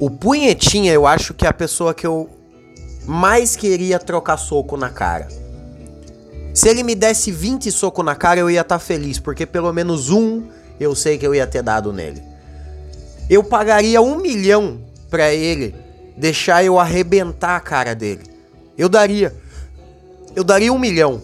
O 0.00 0.10
punhetinha, 0.10 0.92
eu 0.92 1.06
acho 1.06 1.32
que 1.32 1.46
é 1.46 1.48
a 1.48 1.52
pessoa 1.52 1.94
que 1.94 2.04
eu 2.04 2.28
mais 3.06 3.56
queria 3.56 3.98
trocar 3.98 4.36
soco 4.36 4.76
na 4.76 4.90
cara. 4.90 5.28
Se 6.54 6.68
ele 6.68 6.84
me 6.84 6.94
desse 6.94 7.32
20 7.32 7.70
socos 7.72 8.04
na 8.04 8.14
cara, 8.14 8.38
eu 8.38 8.48
ia 8.48 8.60
estar 8.60 8.76
tá 8.76 8.78
feliz, 8.78 9.18
porque 9.18 9.44
pelo 9.44 9.72
menos 9.72 10.10
um 10.10 10.44
eu 10.78 10.94
sei 10.94 11.18
que 11.18 11.26
eu 11.26 11.34
ia 11.34 11.46
ter 11.46 11.62
dado 11.62 11.92
nele. 11.92 12.22
Eu 13.28 13.42
pagaria 13.42 14.00
um 14.00 14.18
milhão 14.18 14.78
pra 15.10 15.32
ele 15.32 15.74
deixar 16.16 16.64
eu 16.64 16.78
arrebentar 16.78 17.56
a 17.56 17.60
cara 17.60 17.94
dele. 17.94 18.22
Eu 18.78 18.88
daria. 18.88 19.34
Eu 20.36 20.44
daria 20.44 20.72
um 20.72 20.78
milhão. 20.78 21.20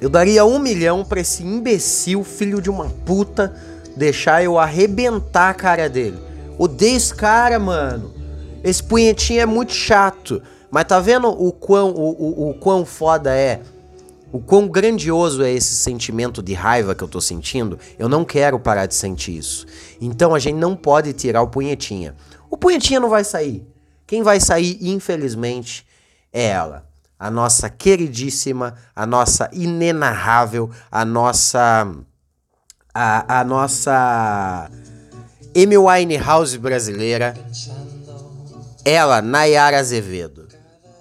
Eu 0.00 0.08
daria 0.08 0.44
um 0.44 0.60
milhão 0.60 1.04
pra 1.04 1.20
esse 1.20 1.42
imbecil, 1.42 2.22
filho 2.22 2.62
de 2.62 2.70
uma 2.70 2.86
puta, 3.04 3.52
deixar 3.96 4.44
eu 4.44 4.58
arrebentar 4.58 5.50
a 5.50 5.54
cara 5.54 5.88
dele. 5.88 6.18
Odeio 6.56 6.96
esse 6.96 7.12
cara, 7.12 7.58
mano. 7.58 8.17
Esse 8.62 8.82
punhetinho 8.82 9.40
é 9.40 9.46
muito 9.46 9.72
chato. 9.72 10.42
Mas 10.70 10.84
tá 10.84 11.00
vendo 11.00 11.28
o 11.28 11.52
quão, 11.52 11.90
o, 11.90 12.10
o, 12.10 12.50
o 12.50 12.54
quão 12.54 12.84
foda 12.84 13.34
é? 13.34 13.60
O 14.30 14.38
quão 14.38 14.68
grandioso 14.68 15.42
é 15.42 15.50
esse 15.50 15.74
sentimento 15.74 16.42
de 16.42 16.52
raiva 16.52 16.94
que 16.94 17.02
eu 17.02 17.08
tô 17.08 17.18
sentindo, 17.18 17.78
eu 17.98 18.10
não 18.10 18.26
quero 18.26 18.60
parar 18.60 18.84
de 18.84 18.94
sentir 18.94 19.38
isso. 19.38 19.66
Então 20.00 20.34
a 20.34 20.38
gente 20.38 20.56
não 20.56 20.76
pode 20.76 21.14
tirar 21.14 21.40
o 21.40 21.48
punhetinha. 21.48 22.14
O 22.50 22.56
punhetinha 22.56 23.00
não 23.00 23.08
vai 23.08 23.24
sair. 23.24 23.66
Quem 24.06 24.22
vai 24.22 24.38
sair, 24.38 24.78
infelizmente, 24.82 25.86
é 26.32 26.44
ela. 26.44 26.86
A 27.18 27.30
nossa 27.30 27.70
queridíssima, 27.70 28.74
a 28.94 29.06
nossa 29.06 29.48
inenarrável, 29.52 30.70
a 30.90 31.04
nossa. 31.04 31.90
A, 32.94 33.40
a 33.40 33.44
nossa. 33.44 34.70
Amy 35.56 35.78
Winehouse 35.78 36.58
brasileira. 36.58 37.34
Ela, 38.88 39.20
Nayara 39.20 39.78
Azevedo. 39.78 40.48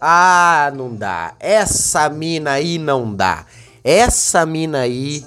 Ah, 0.01 0.71
não 0.75 0.93
dá. 0.93 1.35
Essa 1.39 2.09
mina 2.09 2.51
aí 2.51 2.77
não 2.77 3.15
dá. 3.15 3.45
Essa 3.81 4.45
mina 4.45 4.79
aí, 4.79 5.25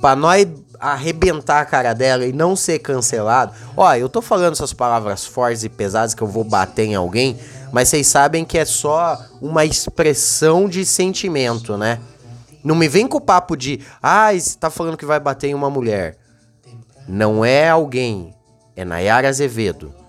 pra 0.00 0.16
nós 0.16 0.48
arrebentar 0.80 1.60
a 1.60 1.64
cara 1.64 1.92
dela 1.92 2.26
e 2.26 2.32
não 2.32 2.56
ser 2.56 2.80
cancelado. 2.80 3.52
Ó, 3.76 3.94
eu 3.94 4.08
tô 4.08 4.20
falando 4.20 4.54
essas 4.54 4.72
palavras 4.72 5.24
fortes 5.24 5.62
e 5.62 5.68
pesadas 5.68 6.14
que 6.14 6.22
eu 6.22 6.26
vou 6.26 6.42
bater 6.42 6.86
em 6.86 6.96
alguém, 6.96 7.38
mas 7.70 7.90
vocês 7.90 8.08
sabem 8.08 8.44
que 8.44 8.58
é 8.58 8.64
só 8.64 9.16
uma 9.40 9.64
expressão 9.64 10.68
de 10.68 10.84
sentimento, 10.84 11.76
né? 11.76 12.00
Não 12.64 12.74
me 12.74 12.88
vem 12.88 13.06
com 13.06 13.18
o 13.18 13.20
papo 13.20 13.56
de, 13.56 13.80
ah, 14.02 14.32
você 14.32 14.58
tá 14.58 14.68
falando 14.68 14.96
que 14.96 15.06
vai 15.06 15.20
bater 15.20 15.48
em 15.48 15.54
uma 15.54 15.70
mulher. 15.70 16.16
Não 17.06 17.44
é 17.44 17.68
alguém, 17.68 18.34
é 18.74 18.84
Nayara 18.84 19.28
Azevedo. 19.28 19.99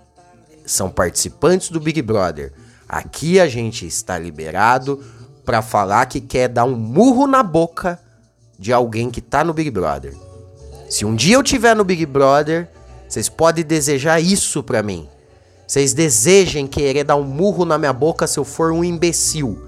São 0.64 0.90
participantes 0.90 1.70
do 1.70 1.80
Big 1.80 2.00
Brother. 2.02 2.52
Aqui 2.88 3.40
a 3.40 3.48
gente 3.48 3.86
está 3.86 4.18
liberado 4.18 5.02
para 5.44 5.62
falar 5.62 6.06
que 6.06 6.20
quer 6.20 6.48
dar 6.48 6.64
um 6.64 6.76
murro 6.76 7.26
na 7.26 7.42
boca 7.42 7.98
de 8.58 8.72
alguém 8.72 9.10
que 9.10 9.20
tá 9.20 9.42
no 9.42 9.52
Big 9.52 9.70
Brother. 9.70 10.14
Se 10.88 11.04
um 11.04 11.14
dia 11.14 11.36
eu 11.36 11.42
tiver 11.42 11.74
no 11.74 11.84
Big 11.84 12.04
Brother, 12.06 12.68
vocês 13.08 13.28
podem 13.28 13.64
desejar 13.64 14.20
isso 14.20 14.62
para 14.62 14.82
mim. 14.82 15.08
Vocês 15.66 15.94
desejem 15.94 16.66
querer 16.66 17.04
dar 17.04 17.16
um 17.16 17.24
murro 17.24 17.64
na 17.64 17.78
minha 17.78 17.92
boca 17.92 18.26
se 18.26 18.38
eu 18.38 18.44
for 18.44 18.72
um 18.72 18.84
imbecil. 18.84 19.58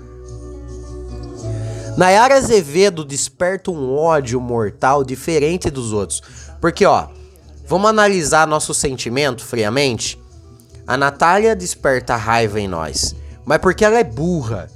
Nayara 1.96 2.37
Azevedo 2.37 3.04
desperta 3.04 3.70
um 3.70 3.94
ódio 3.96 4.40
mortal 4.40 5.04
diferente 5.04 5.70
dos 5.70 5.92
outros. 5.92 6.22
Porque, 6.61 6.85
ó, 6.85 7.09
vamos 7.66 7.88
analisar 7.88 8.46
nosso 8.46 8.74
sentimento 8.74 9.44
friamente. 9.44 10.18
A 10.87 10.97
Natália 10.97 11.57
desperta 11.57 12.16
raiva 12.16 12.61
em 12.61 12.68
nós. 12.68 13.14
Mas 13.44 13.59
porque 13.59 13.85
ela 13.85 13.99
é 13.99 14.05
burra. 14.05 14.68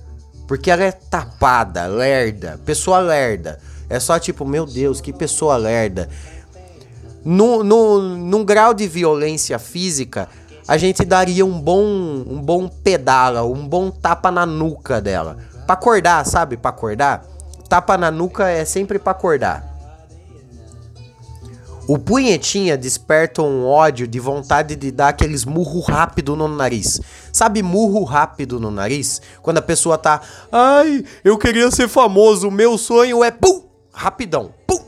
Porque 0.47 0.71
ela 0.71 0.85
é 0.85 0.93
tapada, 0.93 1.87
lerda, 1.87 2.59
pessoa 2.65 2.99
lerda. 3.01 3.61
É 3.91 4.01
só 4.01 4.19
tipo, 4.19 4.47
meu 4.47 4.65
Deus, 4.65 5.01
que 5.01 5.13
pessoa 5.13 5.57
lerda. 5.57 6.09
No, 7.23 7.63
no, 7.63 8.01
num 8.01 8.45
grau 8.45 8.73
de 8.73 8.89
violência 8.89 9.59
física, 9.59 10.29
a 10.67 10.79
gente 10.79 11.05
daria 11.05 11.45
um 11.45 11.61
bom, 11.61 11.85
um 11.85 12.41
bom 12.41 12.69
pedala, 12.69 13.45
um 13.45 13.69
bom 13.69 13.91
tapa 13.91 14.31
na 14.31 14.47
nuca 14.47 15.01
dela. 15.01 15.37
Pra 15.67 15.75
acordar, 15.75 16.25
sabe? 16.25 16.57
Pra 16.57 16.71
acordar. 16.71 17.25
Tapa 17.69 17.99
na 17.99 18.11
nuca 18.11 18.49
é 18.49 18.65
sempre 18.65 18.99
pra 18.99 19.13
acordar. 19.13 19.78
O 21.89 21.99
punhetinha 21.99 22.77
desperta 22.77 23.41
um 23.41 23.65
ódio 23.65 24.07
de 24.07 24.21
vontade 24.21 24.77
de 24.77 24.91
dar 24.91 25.09
aqueles 25.09 25.47
murro 25.47 25.81
rápido 25.81 26.37
no 26.37 26.47
nariz. 26.47 27.01
Sabe 27.33 27.63
murro 27.63 28.05
rápido 28.05 28.61
no 28.61 28.71
nariz? 28.71 29.23
Quando 29.41 29.57
a 29.57 29.63
pessoa 29.63 29.97
tá, 29.97 30.21
ai, 30.53 31.03
eu 31.25 31.39
queria 31.39 31.71
ser 31.71 31.89
famoso, 31.89 32.51
meu 32.51 32.77
sonho 32.77 33.25
é 33.25 33.31
pum, 33.31 33.63
rapidão, 33.91 34.53
pum. 34.67 34.83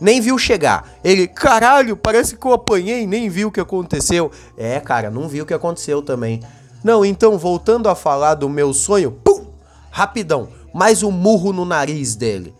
Nem 0.00 0.20
viu 0.20 0.38
chegar. 0.38 0.88
Ele, 1.02 1.26
caralho, 1.26 1.96
parece 1.96 2.36
que 2.36 2.46
eu 2.46 2.52
apanhei, 2.52 3.04
nem 3.04 3.28
viu 3.28 3.48
o 3.48 3.52
que 3.52 3.58
aconteceu. 3.58 4.30
É, 4.56 4.78
cara, 4.78 5.10
não 5.10 5.26
viu 5.26 5.42
o 5.42 5.46
que 5.46 5.54
aconteceu 5.54 6.02
também. 6.02 6.40
Não, 6.84 7.04
então 7.04 7.36
voltando 7.36 7.88
a 7.88 7.96
falar 7.96 8.36
do 8.36 8.48
meu 8.48 8.72
sonho, 8.72 9.10
pum, 9.10 9.44
rapidão, 9.90 10.50
mais 10.72 11.02
um 11.02 11.10
murro 11.10 11.52
no 11.52 11.64
nariz 11.64 12.14
dele. 12.14 12.54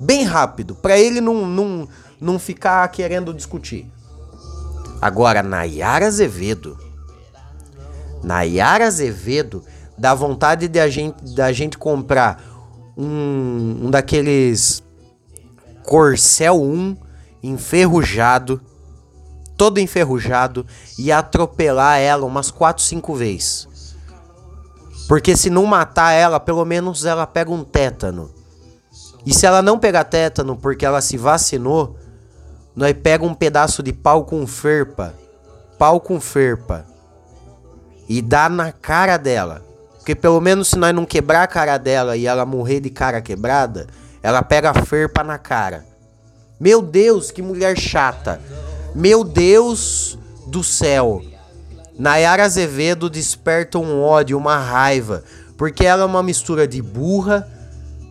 Bem 0.00 0.24
rápido, 0.24 0.74
para 0.74 0.98
ele 0.98 1.20
não, 1.20 1.46
não 1.46 1.88
não 2.20 2.38
ficar 2.38 2.86
querendo 2.88 3.32
discutir. 3.32 3.90
Agora, 5.00 5.42
Nayara 5.42 6.06
Azevedo. 6.06 6.76
Nayara 8.22 8.86
Azevedo 8.86 9.62
dá 9.96 10.14
vontade 10.14 10.66
de 10.66 10.80
a 10.80 10.88
gente, 10.88 11.34
da 11.34 11.52
gente 11.52 11.78
comprar 11.78 12.42
um, 12.96 13.86
um 13.86 13.90
daqueles 13.90 14.82
Corcel 15.84 16.60
1 16.60 16.96
enferrujado, 17.42 18.60
todo 19.56 19.78
enferrujado, 19.78 20.66
e 20.98 21.12
atropelar 21.12 21.98
ela 21.98 22.26
umas 22.26 22.50
4, 22.50 22.82
5 22.82 23.14
vezes. 23.14 23.68
Porque 25.06 25.36
se 25.36 25.48
não 25.48 25.64
matar 25.64 26.12
ela, 26.12 26.40
pelo 26.40 26.64
menos 26.64 27.04
ela 27.04 27.26
pega 27.26 27.50
um 27.50 27.64
tétano. 27.64 28.30
E 29.26 29.34
se 29.34 29.46
ela 29.46 29.60
não 29.62 29.78
pegar 29.78 30.04
tétano 30.04 30.56
porque 30.56 30.86
ela 30.86 31.00
se 31.00 31.16
vacinou, 31.16 31.96
nós 32.74 32.94
pega 32.94 33.24
um 33.24 33.34
pedaço 33.34 33.82
de 33.82 33.92
pau 33.92 34.24
com 34.24 34.46
ferpa, 34.46 35.14
pau 35.78 36.00
com 36.00 36.20
ferpa, 36.20 36.86
e 38.08 38.22
dá 38.22 38.48
na 38.48 38.72
cara 38.72 39.16
dela. 39.16 39.62
Porque 39.96 40.14
pelo 40.14 40.40
menos 40.40 40.68
se 40.68 40.76
nós 40.76 40.94
não 40.94 41.04
quebrar 41.04 41.42
a 41.42 41.46
cara 41.46 41.76
dela 41.76 42.16
e 42.16 42.26
ela 42.26 42.46
morrer 42.46 42.80
de 42.80 42.88
cara 42.88 43.20
quebrada, 43.20 43.86
ela 44.22 44.42
pega 44.42 44.70
a 44.70 44.84
ferpa 44.84 45.22
na 45.22 45.38
cara. 45.38 45.84
Meu 46.58 46.80
Deus, 46.80 47.30
que 47.30 47.42
mulher 47.42 47.76
chata. 47.78 48.40
Meu 48.94 49.22
Deus 49.22 50.18
do 50.46 50.64
céu. 50.64 51.22
Nayara 51.98 52.44
Azevedo 52.44 53.10
desperta 53.10 53.78
um 53.78 54.00
ódio, 54.00 54.38
uma 54.38 54.56
raiva, 54.56 55.24
porque 55.56 55.84
ela 55.84 56.02
é 56.02 56.06
uma 56.06 56.22
mistura 56.22 56.66
de 56.66 56.80
burra, 56.80 57.46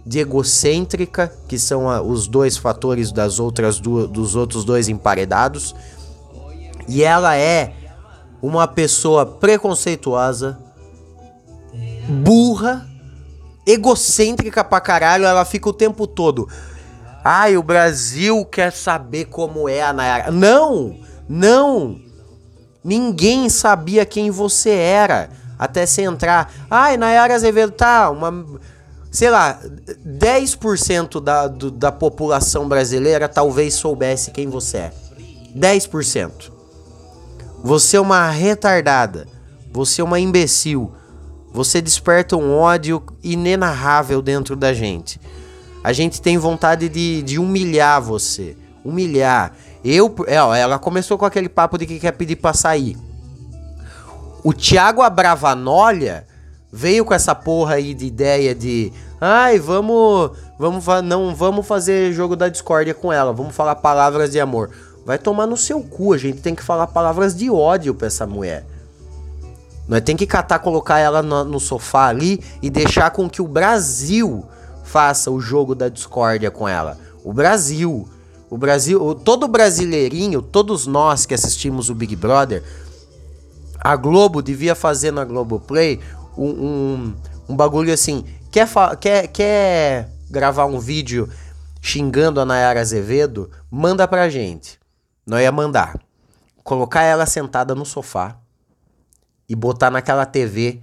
de 0.08 0.20
egocêntrica, 0.20 1.34
que 1.50 1.60
são 1.60 1.90
a, 1.90 2.02
os 2.02 2.28
dois 2.28 2.56
fatores 2.56 3.12
das 3.12 3.40
outras 3.40 3.78
duas, 3.78 4.10
dos 4.10 4.36
outros 4.36 4.64
dois 4.64 4.88
emparedados. 4.88 5.76
E 6.88 7.04
ela 7.04 7.36
é 7.36 7.74
uma 8.42 8.66
pessoa 8.66 9.26
preconceituosa, 9.26 10.58
burra, 12.08 12.88
egocêntrica 13.66 14.64
pra 14.64 14.80
caralho. 14.80 15.26
Ela 15.26 15.44
fica 15.44 15.68
o 15.68 15.74
tempo 15.74 16.08
todo. 16.08 16.48
Ai, 17.22 17.58
o 17.58 17.64
Brasil 17.64 18.46
quer 18.46 18.72
saber 18.72 19.26
como 19.26 19.68
é 19.68 19.82
a 19.82 19.92
Nayara. 19.92 20.32
Não! 20.32 20.96
Não! 21.28 22.00
Ninguém 22.82 23.50
sabia 23.50 24.06
quem 24.06 24.32
você 24.32 24.70
era 24.70 25.30
até 25.60 25.86
você 25.86 26.04
entrar. 26.04 26.50
Ai, 26.72 26.96
Nayara 26.96 27.36
Azevedo, 27.36 27.74
tá, 27.74 28.10
uma 28.10 28.46
sei 29.18 29.32
lá, 29.32 29.60
10% 30.06 31.20
da, 31.20 31.48
do, 31.48 31.72
da 31.72 31.92
população 31.92 32.68
brasileira 32.70 33.28
talvez 33.28 33.74
soubesse 33.74 34.30
quem 34.30 34.48
você 34.48 34.78
é. 34.78 34.94
10%. 35.58 36.52
Você 37.64 37.98
é 37.98 38.00
uma 38.00 38.30
retardada. 38.30 39.28
Você 39.74 40.02
é 40.02 40.04
uma 40.04 40.20
imbecil. 40.20 40.92
Você 41.52 41.82
desperta 41.82 42.38
um 42.38 42.54
ódio 42.54 43.02
inenarrável 43.24 44.22
dentro 44.22 44.56
da 44.56 44.72
gente. 44.72 45.20
A 45.84 45.92
gente 45.94 46.22
tem 46.22 46.38
vontade 46.38 46.88
de, 46.88 47.24
de 47.24 47.40
humilhar 47.40 48.00
você. 48.00 48.56
Humilhar. 48.86 49.52
Eu, 49.84 50.14
é, 50.28 50.36
ela 50.36 50.78
começou 50.78 51.18
com 51.18 51.26
aquele 51.26 51.50
papo 51.50 51.76
de 51.80 51.88
que 51.88 52.00
quer 52.00 52.12
pedir 52.12 52.36
pra 52.36 52.54
sair. 52.54 52.96
O 54.44 54.54
Thiago 54.54 55.02
Abravanolha 55.02 56.28
veio 56.72 57.06
com 57.06 57.14
essa 57.14 57.34
porra 57.34 57.76
aí 57.76 57.94
de 57.94 58.06
ideia 58.06 58.54
de. 58.54 58.92
Ai, 59.20 59.60
vamos. 59.60 60.32
Vamos 60.60 60.86
não 61.04 61.36
vamos 61.36 61.68
fazer 61.68 62.14
jogo 62.14 62.36
da 62.36 62.50
discórdia 62.50 62.94
com 62.94 63.14
ela. 63.14 63.32
Vamos 63.32 63.56
falar 63.56 63.76
palavras 63.76 64.32
de 64.32 64.40
amor. 64.40 64.72
Vai 65.06 65.18
tomar 65.18 65.46
no 65.46 65.56
seu 65.56 65.82
cu. 65.82 66.14
A 66.14 66.18
gente 66.18 66.42
tem 66.42 66.56
que 66.56 66.64
falar 66.64 66.88
palavras 66.88 67.36
de 67.36 67.50
ódio 67.50 67.94
pra 67.94 68.08
essa 68.08 68.26
mulher. 68.26 68.66
Nós 69.88 70.02
tem 70.02 70.18
que 70.18 70.28
catar, 70.28 70.60
colocar 70.60 71.00
ela 71.00 71.22
no, 71.22 71.46
no, 71.46 71.60
sofá 71.60 72.08
ali 72.08 72.44
e 72.62 72.70
deixar 72.70 73.12
com 73.12 73.30
que 73.30 73.42
o 73.42 73.48
Brasil 73.48 74.44
faça 74.84 75.32
o 75.32 75.40
jogo 75.40 75.74
da 75.74 75.88
discórdia 75.88 76.52
com 76.52 76.68
ela. 76.68 76.98
O 77.24 77.32
Brasil. 77.32 78.08
O 78.50 78.58
Brasil, 78.58 79.14
todo 79.14 79.46
brasileirinho, 79.46 80.42
todos 80.42 80.88
nós 80.88 81.26
que 81.26 81.34
assistimos 81.34 81.90
o 81.90 81.96
Big 81.96 82.16
Brother, 82.16 82.64
a 83.78 83.96
Globo 83.96 84.42
devia 84.42 84.74
fazer 84.74 85.12
na 85.12 85.26
Globoplay 85.26 86.00
um, 86.38 86.50
um, 86.50 87.16
um 87.50 87.56
bagulho 87.56 87.94
assim. 87.94 88.26
Quer, 88.52 88.68
quer, 89.00 89.28
quer 89.28 90.10
gravar 90.30 90.66
um 90.66 90.80
vídeo 90.80 91.30
xingando 91.82 92.40
a 92.40 92.46
Nayara 92.46 92.82
Azevedo? 92.82 93.50
Manda 93.70 94.08
pra 94.08 94.30
gente. 94.30 94.80
Nós 95.26 95.42
ia 95.42 95.52
mandar. 95.52 96.00
Colocar 96.64 97.02
ela 97.02 97.26
sentada 97.26 97.74
no 97.74 97.86
sofá 97.86 98.38
e 99.48 99.56
botar 99.56 99.90
naquela 99.90 100.26
TV 100.26 100.82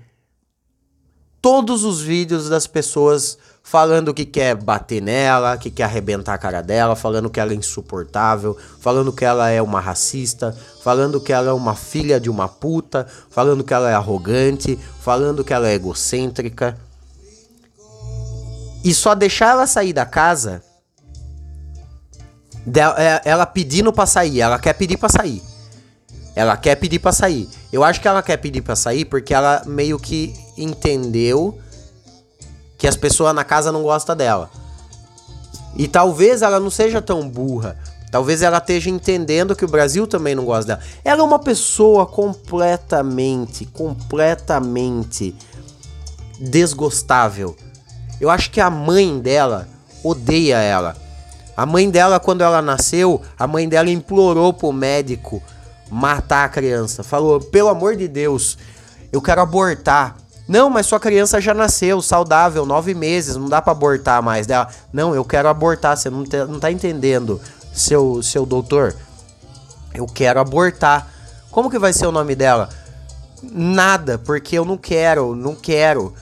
todos 1.40 1.84
os 1.84 2.00
vídeos 2.00 2.48
das 2.48 2.66
pessoas 2.66 3.38
falando 3.66 4.12
que 4.12 4.26
quer 4.26 4.54
bater 4.54 5.00
nela, 5.00 5.56
que 5.56 5.70
quer 5.70 5.84
arrebentar 5.84 6.34
a 6.34 6.38
cara 6.38 6.60
dela, 6.62 6.94
falando 6.94 7.30
que 7.30 7.40
ela 7.40 7.52
é 7.52 7.56
insuportável, 7.56 8.56
falando 8.78 9.10
que 9.10 9.24
ela 9.24 9.48
é 9.48 9.60
uma 9.60 9.80
racista, 9.80 10.54
falando 10.82 11.18
que 11.18 11.32
ela 11.32 11.48
é 11.48 11.52
uma 11.52 11.74
filha 11.74 12.20
de 12.20 12.28
uma 12.28 12.46
puta, 12.46 13.06
falando 13.30 13.64
que 13.64 13.72
ela 13.72 13.90
é 13.90 13.94
arrogante, 13.94 14.78
falando 15.00 15.42
que 15.42 15.54
ela 15.54 15.66
é 15.66 15.72
egocêntrica. 15.72 16.78
E 18.84 18.92
só 18.92 19.14
deixar 19.14 19.52
ela 19.52 19.66
sair 19.66 19.94
da 19.94 20.04
casa, 20.04 20.62
é, 22.98 23.22
ela 23.24 23.46
pedindo 23.46 23.90
pra 23.94 24.04
sair, 24.04 24.42
ela 24.42 24.58
quer 24.58 24.74
pedir 24.74 24.98
pra 24.98 25.08
sair. 25.08 25.42
Ela 26.36 26.56
quer 26.56 26.74
pedir 26.74 26.98
pra 26.98 27.12
sair. 27.12 27.48
Eu 27.72 27.82
acho 27.82 28.00
que 28.00 28.08
ela 28.08 28.22
quer 28.22 28.36
pedir 28.36 28.60
pra 28.60 28.76
sair 28.76 29.06
porque 29.06 29.32
ela 29.32 29.62
meio 29.64 29.98
que 29.98 30.34
entendeu 30.58 31.58
que 32.76 32.86
as 32.86 32.96
pessoas 32.96 33.34
na 33.34 33.44
casa 33.44 33.72
não 33.72 33.82
gostam 33.82 34.16
dela. 34.16 34.50
E 35.76 35.88
talvez 35.88 36.42
ela 36.42 36.60
não 36.60 36.70
seja 36.70 37.02
tão 37.02 37.28
burra. 37.28 37.76
Talvez 38.10 38.42
ela 38.42 38.58
esteja 38.58 38.90
entendendo 38.90 39.56
que 39.56 39.64
o 39.64 39.68
Brasil 39.68 40.06
também 40.06 40.34
não 40.34 40.44
gosta 40.44 40.76
dela. 40.76 40.86
Ela 41.04 41.20
é 41.20 41.24
uma 41.24 41.38
pessoa 41.38 42.06
completamente, 42.06 43.66
completamente 43.66 45.34
desgostável. 46.38 47.56
Eu 48.20 48.30
acho 48.30 48.50
que 48.50 48.60
a 48.60 48.70
mãe 48.70 49.18
dela 49.18 49.68
odeia 50.02 50.58
ela. 50.58 50.96
A 51.56 51.66
mãe 51.66 51.90
dela, 51.90 52.20
quando 52.20 52.42
ela 52.42 52.62
nasceu, 52.62 53.20
a 53.38 53.46
mãe 53.46 53.68
dela 53.68 53.90
implorou 53.90 54.52
pro 54.52 54.72
médico 54.72 55.42
matar 55.90 56.44
a 56.44 56.48
criança. 56.48 57.02
Falou: 57.02 57.40
pelo 57.40 57.68
amor 57.68 57.96
de 57.96 58.08
Deus, 58.08 58.58
eu 59.12 59.20
quero 59.20 59.40
abortar. 59.40 60.16
Não, 60.46 60.68
mas 60.68 60.86
sua 60.86 61.00
criança 61.00 61.40
já 61.40 61.54
nasceu, 61.54 62.02
saudável, 62.02 62.66
nove 62.66 62.94
meses, 62.94 63.36
não 63.36 63.48
dá 63.48 63.62
para 63.62 63.72
abortar 63.72 64.22
mais 64.22 64.46
dela. 64.46 64.68
Não, 64.92 65.14
eu 65.14 65.24
quero 65.24 65.48
abortar, 65.48 65.96
você 65.96 66.10
não, 66.10 66.22
te, 66.22 66.36
não 66.44 66.60
tá 66.60 66.70
entendendo, 66.70 67.40
seu, 67.72 68.22
seu 68.22 68.44
doutor. 68.44 68.94
Eu 69.94 70.06
quero 70.06 70.38
abortar. 70.38 71.08
Como 71.50 71.70
que 71.70 71.78
vai 71.78 71.92
ser 71.92 72.06
o 72.06 72.12
nome 72.12 72.34
dela? 72.34 72.68
Nada, 73.42 74.18
porque 74.18 74.58
eu 74.58 74.64
não 74.64 74.76
quero, 74.76 75.34
não 75.34 75.54
quero. 75.54 76.12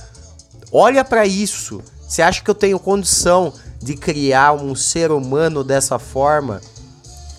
Olha 0.71 1.05
para 1.05 1.27
isso. 1.27 1.83
Você 2.07 2.23
acha 2.23 2.43
que 2.43 2.51
eu 2.51 2.55
tenho 2.55 2.79
condição 2.79 3.53
de 3.81 3.97
criar 3.97 4.53
um 4.53 4.75
ser 4.75 5.11
humano 5.11 5.65
dessa 5.65 5.99
forma? 5.99 6.61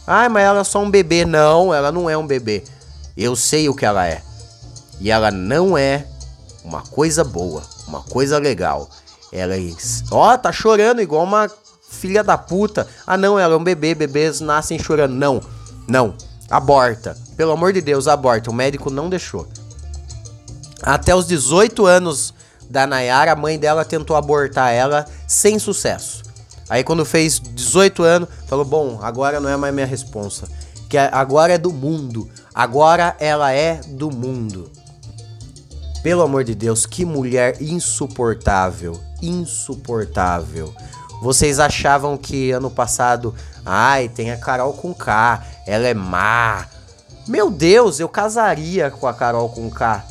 Ah, 0.05 0.27
mas 0.27 0.43
ela 0.43 0.59
é 0.61 0.63
só 0.63 0.81
um 0.81 0.89
bebê. 0.89 1.23
Não, 1.23 1.73
ela 1.73 1.91
não 1.91 2.09
é 2.09 2.17
um 2.17 2.27
bebê. 2.27 2.63
Eu 3.15 3.35
sei 3.35 3.69
o 3.69 3.75
que 3.75 3.85
ela 3.85 4.07
é. 4.07 4.21
E 4.99 5.11
ela 5.11 5.31
não 5.31 5.77
é 5.77 6.07
uma 6.63 6.81
coisa 6.81 7.23
boa, 7.23 7.61
uma 7.87 8.01
coisa 8.01 8.37
legal. 8.37 8.89
Ela 9.31 9.55
é. 9.55 9.71
Ó, 10.11 10.37
tá 10.37 10.51
chorando 10.51 11.01
igual 11.01 11.23
uma 11.23 11.49
filha 11.89 12.23
da 12.23 12.37
puta. 12.37 12.87
Ah, 13.05 13.17
não, 13.17 13.37
ela 13.37 13.55
é 13.55 13.57
um 13.57 13.63
bebê, 13.63 13.95
bebês 13.95 14.39
nascem 14.39 14.79
chorando. 14.79 15.13
Não, 15.13 15.41
não. 15.87 16.13
Aborta. 16.49 17.17
Pelo 17.35 17.51
amor 17.51 17.73
de 17.73 17.81
Deus, 17.81 18.07
aborta. 18.07 18.49
O 18.49 18.53
médico 18.53 18.89
não 18.89 19.09
deixou. 19.09 19.47
Até 20.81 21.15
os 21.15 21.25
18 21.25 21.85
anos 21.85 22.33
da 22.69 22.85
Nayara, 22.85 23.31
a 23.31 23.35
mãe 23.35 23.57
dela 23.57 23.85
tentou 23.85 24.15
abortar 24.15 24.71
ela 24.71 25.05
sem 25.27 25.57
sucesso. 25.57 26.23
Aí 26.69 26.83
quando 26.83 27.05
fez 27.05 27.39
18 27.39 28.03
anos, 28.03 28.29
falou: 28.47 28.65
"Bom, 28.65 28.99
agora 29.01 29.39
não 29.39 29.49
é 29.49 29.57
mais 29.57 29.73
minha 29.73 29.85
responsa, 29.85 30.47
que 30.89 30.97
agora 30.97 31.53
é 31.53 31.57
do 31.57 31.71
mundo. 31.71 32.29
Agora 32.53 33.15
ela 33.19 33.51
é 33.51 33.75
do 33.87 34.11
mundo." 34.11 34.71
Pelo 36.03 36.21
amor 36.21 36.43
de 36.43 36.53
Deus, 36.53 36.85
que 36.85 37.05
mulher 37.05 37.61
insuportável, 37.61 38.99
insuportável. 39.21 40.75
Vocês 41.21 41.59
achavam 41.59 42.17
que 42.17 42.51
ano 42.51 42.69
passado, 42.69 43.33
ai, 43.65 44.09
tem 44.09 44.29
a 44.29 44.37
Carol 44.37 44.73
com 44.73 44.93
K, 44.93 45.41
ela 45.65 45.87
é 45.87 45.93
má. 45.93 46.67
Meu 47.25 47.49
Deus, 47.49 48.01
eu 48.01 48.09
casaria 48.09 48.91
com 48.91 49.07
a 49.07 49.13
Carol 49.13 49.47
com 49.47 49.71
K. 49.71 50.05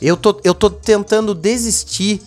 Eu 0.00 0.16
tô, 0.16 0.40
eu 0.44 0.54
tô 0.54 0.70
tentando 0.70 1.34
desistir. 1.34 2.22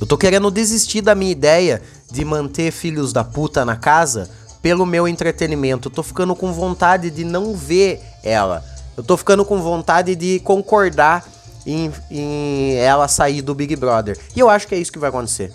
Eu 0.00 0.06
tô 0.08 0.18
querendo 0.18 0.50
desistir 0.50 1.02
da 1.02 1.14
minha 1.14 1.30
ideia 1.30 1.80
de 2.10 2.24
manter 2.24 2.72
filhos 2.72 3.12
da 3.12 3.22
puta 3.22 3.64
na 3.64 3.76
casa 3.76 4.28
pelo 4.60 4.84
meu 4.84 5.06
entretenimento. 5.06 5.86
Eu 5.86 5.92
tô 5.92 6.02
ficando 6.02 6.34
com 6.34 6.52
vontade 6.52 7.10
de 7.10 7.24
não 7.24 7.54
ver 7.54 8.02
ela. 8.24 8.64
Eu 8.96 9.04
tô 9.04 9.16
ficando 9.16 9.44
com 9.44 9.60
vontade 9.60 10.14
de 10.14 10.40
concordar 10.40 11.26
em, 11.66 11.92
em 12.10 12.74
ela 12.76 13.08
sair 13.08 13.42
do 13.42 13.54
Big 13.54 13.76
Brother. 13.76 14.18
E 14.34 14.40
eu 14.40 14.48
acho 14.48 14.66
que 14.66 14.74
é 14.74 14.78
isso 14.78 14.92
que 14.92 14.98
vai 14.98 15.10
acontecer. 15.10 15.52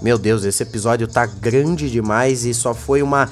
Meu 0.00 0.18
Deus, 0.18 0.44
esse 0.44 0.62
episódio 0.62 1.06
tá 1.06 1.24
grande 1.26 1.88
demais 1.88 2.44
e 2.44 2.52
só 2.52 2.74
foi 2.74 3.02
uma 3.02 3.30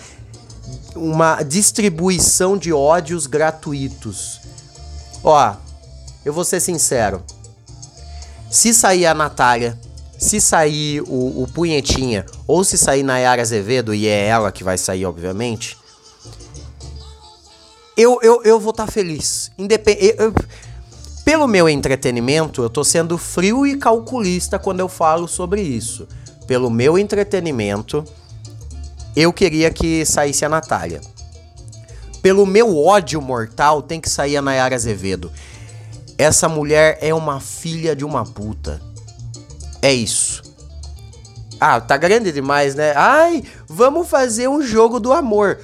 uma 0.95 1.43
distribuição 1.43 2.57
de 2.57 2.73
ódios 2.73 3.27
gratuitos. 3.27 4.41
Ó, 5.23 5.55
eu 6.25 6.33
vou 6.33 6.45
ser 6.45 6.61
sincero. 6.61 7.23
Se 8.51 8.75
sair 8.75 9.07
a 9.07 9.15
Natália, 9.15 9.79
se 10.19 10.41
sair 10.41 11.01
o, 11.03 11.43
o 11.43 11.49
Punhetinha, 11.53 12.27
ou 12.47 12.65
se 12.65 12.77
sair 12.77 13.03
Nayara 13.03 13.41
Azevedo, 13.41 13.95
e 13.95 14.07
é 14.07 14.27
ela 14.27 14.53
que 14.53 14.65
vai 14.65 14.77
sair, 14.77 15.07
obviamente, 15.07 15.79
eu, 18.01 18.19
eu, 18.23 18.43
eu 18.45 18.59
vou 18.59 18.71
estar 18.71 18.87
tá 18.87 18.93
feliz. 18.93 19.51
Independ... 19.59 19.99
Eu, 20.17 20.33
pelo 21.25 21.47
meu 21.47 21.69
entretenimento, 21.69 22.63
eu 22.63 22.71
tô 22.71 22.83
sendo 22.83 23.19
frio 23.19 23.67
e 23.67 23.77
calculista 23.77 24.59
quando 24.59 24.81
eu 24.81 24.89
falo 24.89 25.29
sobre 25.29 25.61
isso. 25.61 26.09
Pelo 26.47 26.71
meu 26.71 26.99
entretenimento, 26.99 28.05
eu 29.15 29.33
queria 29.33 29.71
que 29.71 30.05
saísse 30.07 30.45
a 30.45 30.49
Natália. 30.49 31.01
Pelo 32.23 32.47
meu 32.47 32.77
ódio 32.77 33.21
mortal, 33.21 33.83
tem 33.83 34.01
que 34.01 34.09
sair 34.09 34.37
a 34.37 34.43
Nayara 34.43 34.75
Azevedo. 34.75 35.31
Essa 36.17 36.49
mulher 36.49 36.99
é 37.01 37.15
uma 37.15 37.39
filha 37.39 37.95
de 37.95 38.05
uma 38.05 38.25
puta. 38.25 38.81
É 39.83 39.93
isso. 39.93 40.43
Ah, 41.61 41.81
tá 41.81 41.97
grande 41.99 42.33
demais, 42.33 42.75
né? 42.75 42.95
Ai, 42.97 43.45
vamos 43.69 44.09
fazer 44.09 44.49
um 44.49 44.63
jogo 44.63 44.99
do 44.99 45.13
amor. 45.13 45.61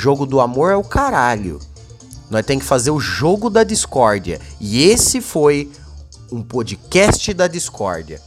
Jogo 0.00 0.24
do 0.24 0.40
amor 0.40 0.72
é 0.72 0.76
o 0.76 0.82
caralho. 0.82 1.60
Nós 2.30 2.46
tem 2.46 2.58
que 2.58 2.64
fazer 2.64 2.90
o 2.90 2.98
jogo 2.98 3.50
da 3.50 3.62
discórdia. 3.62 4.40
E 4.58 4.82
esse 4.84 5.20
foi 5.20 5.70
um 6.32 6.40
podcast 6.42 7.34
da 7.34 7.46
discórdia. 7.46 8.18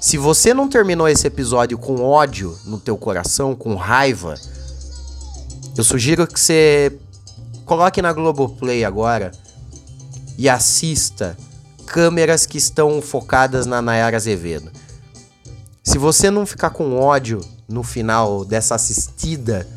Se 0.00 0.18
você 0.18 0.52
não 0.52 0.68
terminou 0.68 1.06
esse 1.06 1.24
episódio 1.24 1.78
com 1.78 2.02
ódio 2.02 2.58
no 2.64 2.80
teu 2.80 2.96
coração, 2.96 3.54
com 3.54 3.76
raiva, 3.76 4.34
eu 5.78 5.84
sugiro 5.84 6.26
que 6.26 6.40
você 6.40 6.98
coloque 7.64 8.02
na 8.02 8.12
Globoplay 8.12 8.84
agora 8.84 9.30
e 10.36 10.48
assista 10.48 11.36
câmeras 11.86 12.46
que 12.46 12.58
estão 12.58 13.00
focadas 13.00 13.64
na 13.64 13.80
Nayara 13.80 14.16
Azevedo. 14.16 14.72
Se 15.84 15.98
você 15.98 16.32
não 16.32 16.44
ficar 16.44 16.70
com 16.70 16.98
ódio 16.98 17.40
no 17.68 17.84
final 17.84 18.44
dessa 18.44 18.74
assistida, 18.74 19.68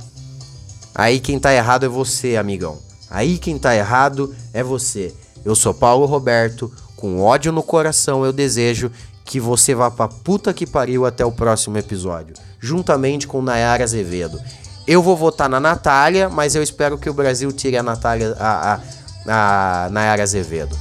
Aí 1.00 1.22
quem 1.22 1.40
tá 1.40 1.54
errado 1.54 1.86
é 1.86 1.88
você, 1.88 2.36
amigão. 2.36 2.78
Aí 3.10 3.38
quem 3.38 3.58
tá 3.58 3.74
errado 3.74 4.36
é 4.52 4.62
você. 4.62 5.14
Eu 5.46 5.56
sou 5.56 5.74
Paulo 5.74 6.06
Roberto, 6.06 6.70
com 6.98 7.22
ódio 7.22 7.54
no 7.54 7.64
coração 7.64 8.26
eu 8.26 8.34
desejo 8.34 8.92
que 9.24 9.40
você 9.40 9.74
vá 9.74 9.90
pra 9.90 10.10
puta 10.10 10.54
que 10.54 10.68
pariu 10.68 11.06
até 11.06 11.24
o 11.24 11.32
próximo 11.32 11.78
episódio, 11.78 12.36
juntamente 12.60 13.28
com 13.28 13.42
Nayara 13.42 13.82
Azevedo. 13.82 14.42
Eu 14.86 15.02
vou 15.02 15.16
votar 15.16 15.48
na 15.48 15.58
Natália, 15.58 16.28
mas 16.28 16.54
eu 16.54 16.62
espero 16.62 16.98
que 16.98 17.10
o 17.10 17.14
Brasil 17.14 17.50
tire 17.54 17.78
a 17.78 17.84
Natália, 17.84 18.36
a, 18.38 18.74
a, 18.74 19.86
a 19.86 19.90
Nayara 19.92 20.24
Azevedo. 20.24 20.78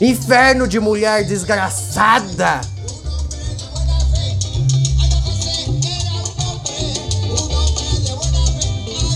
Inferno 0.00 0.66
de 0.66 0.80
mulher 0.80 1.22
desgraçada! 1.22 2.62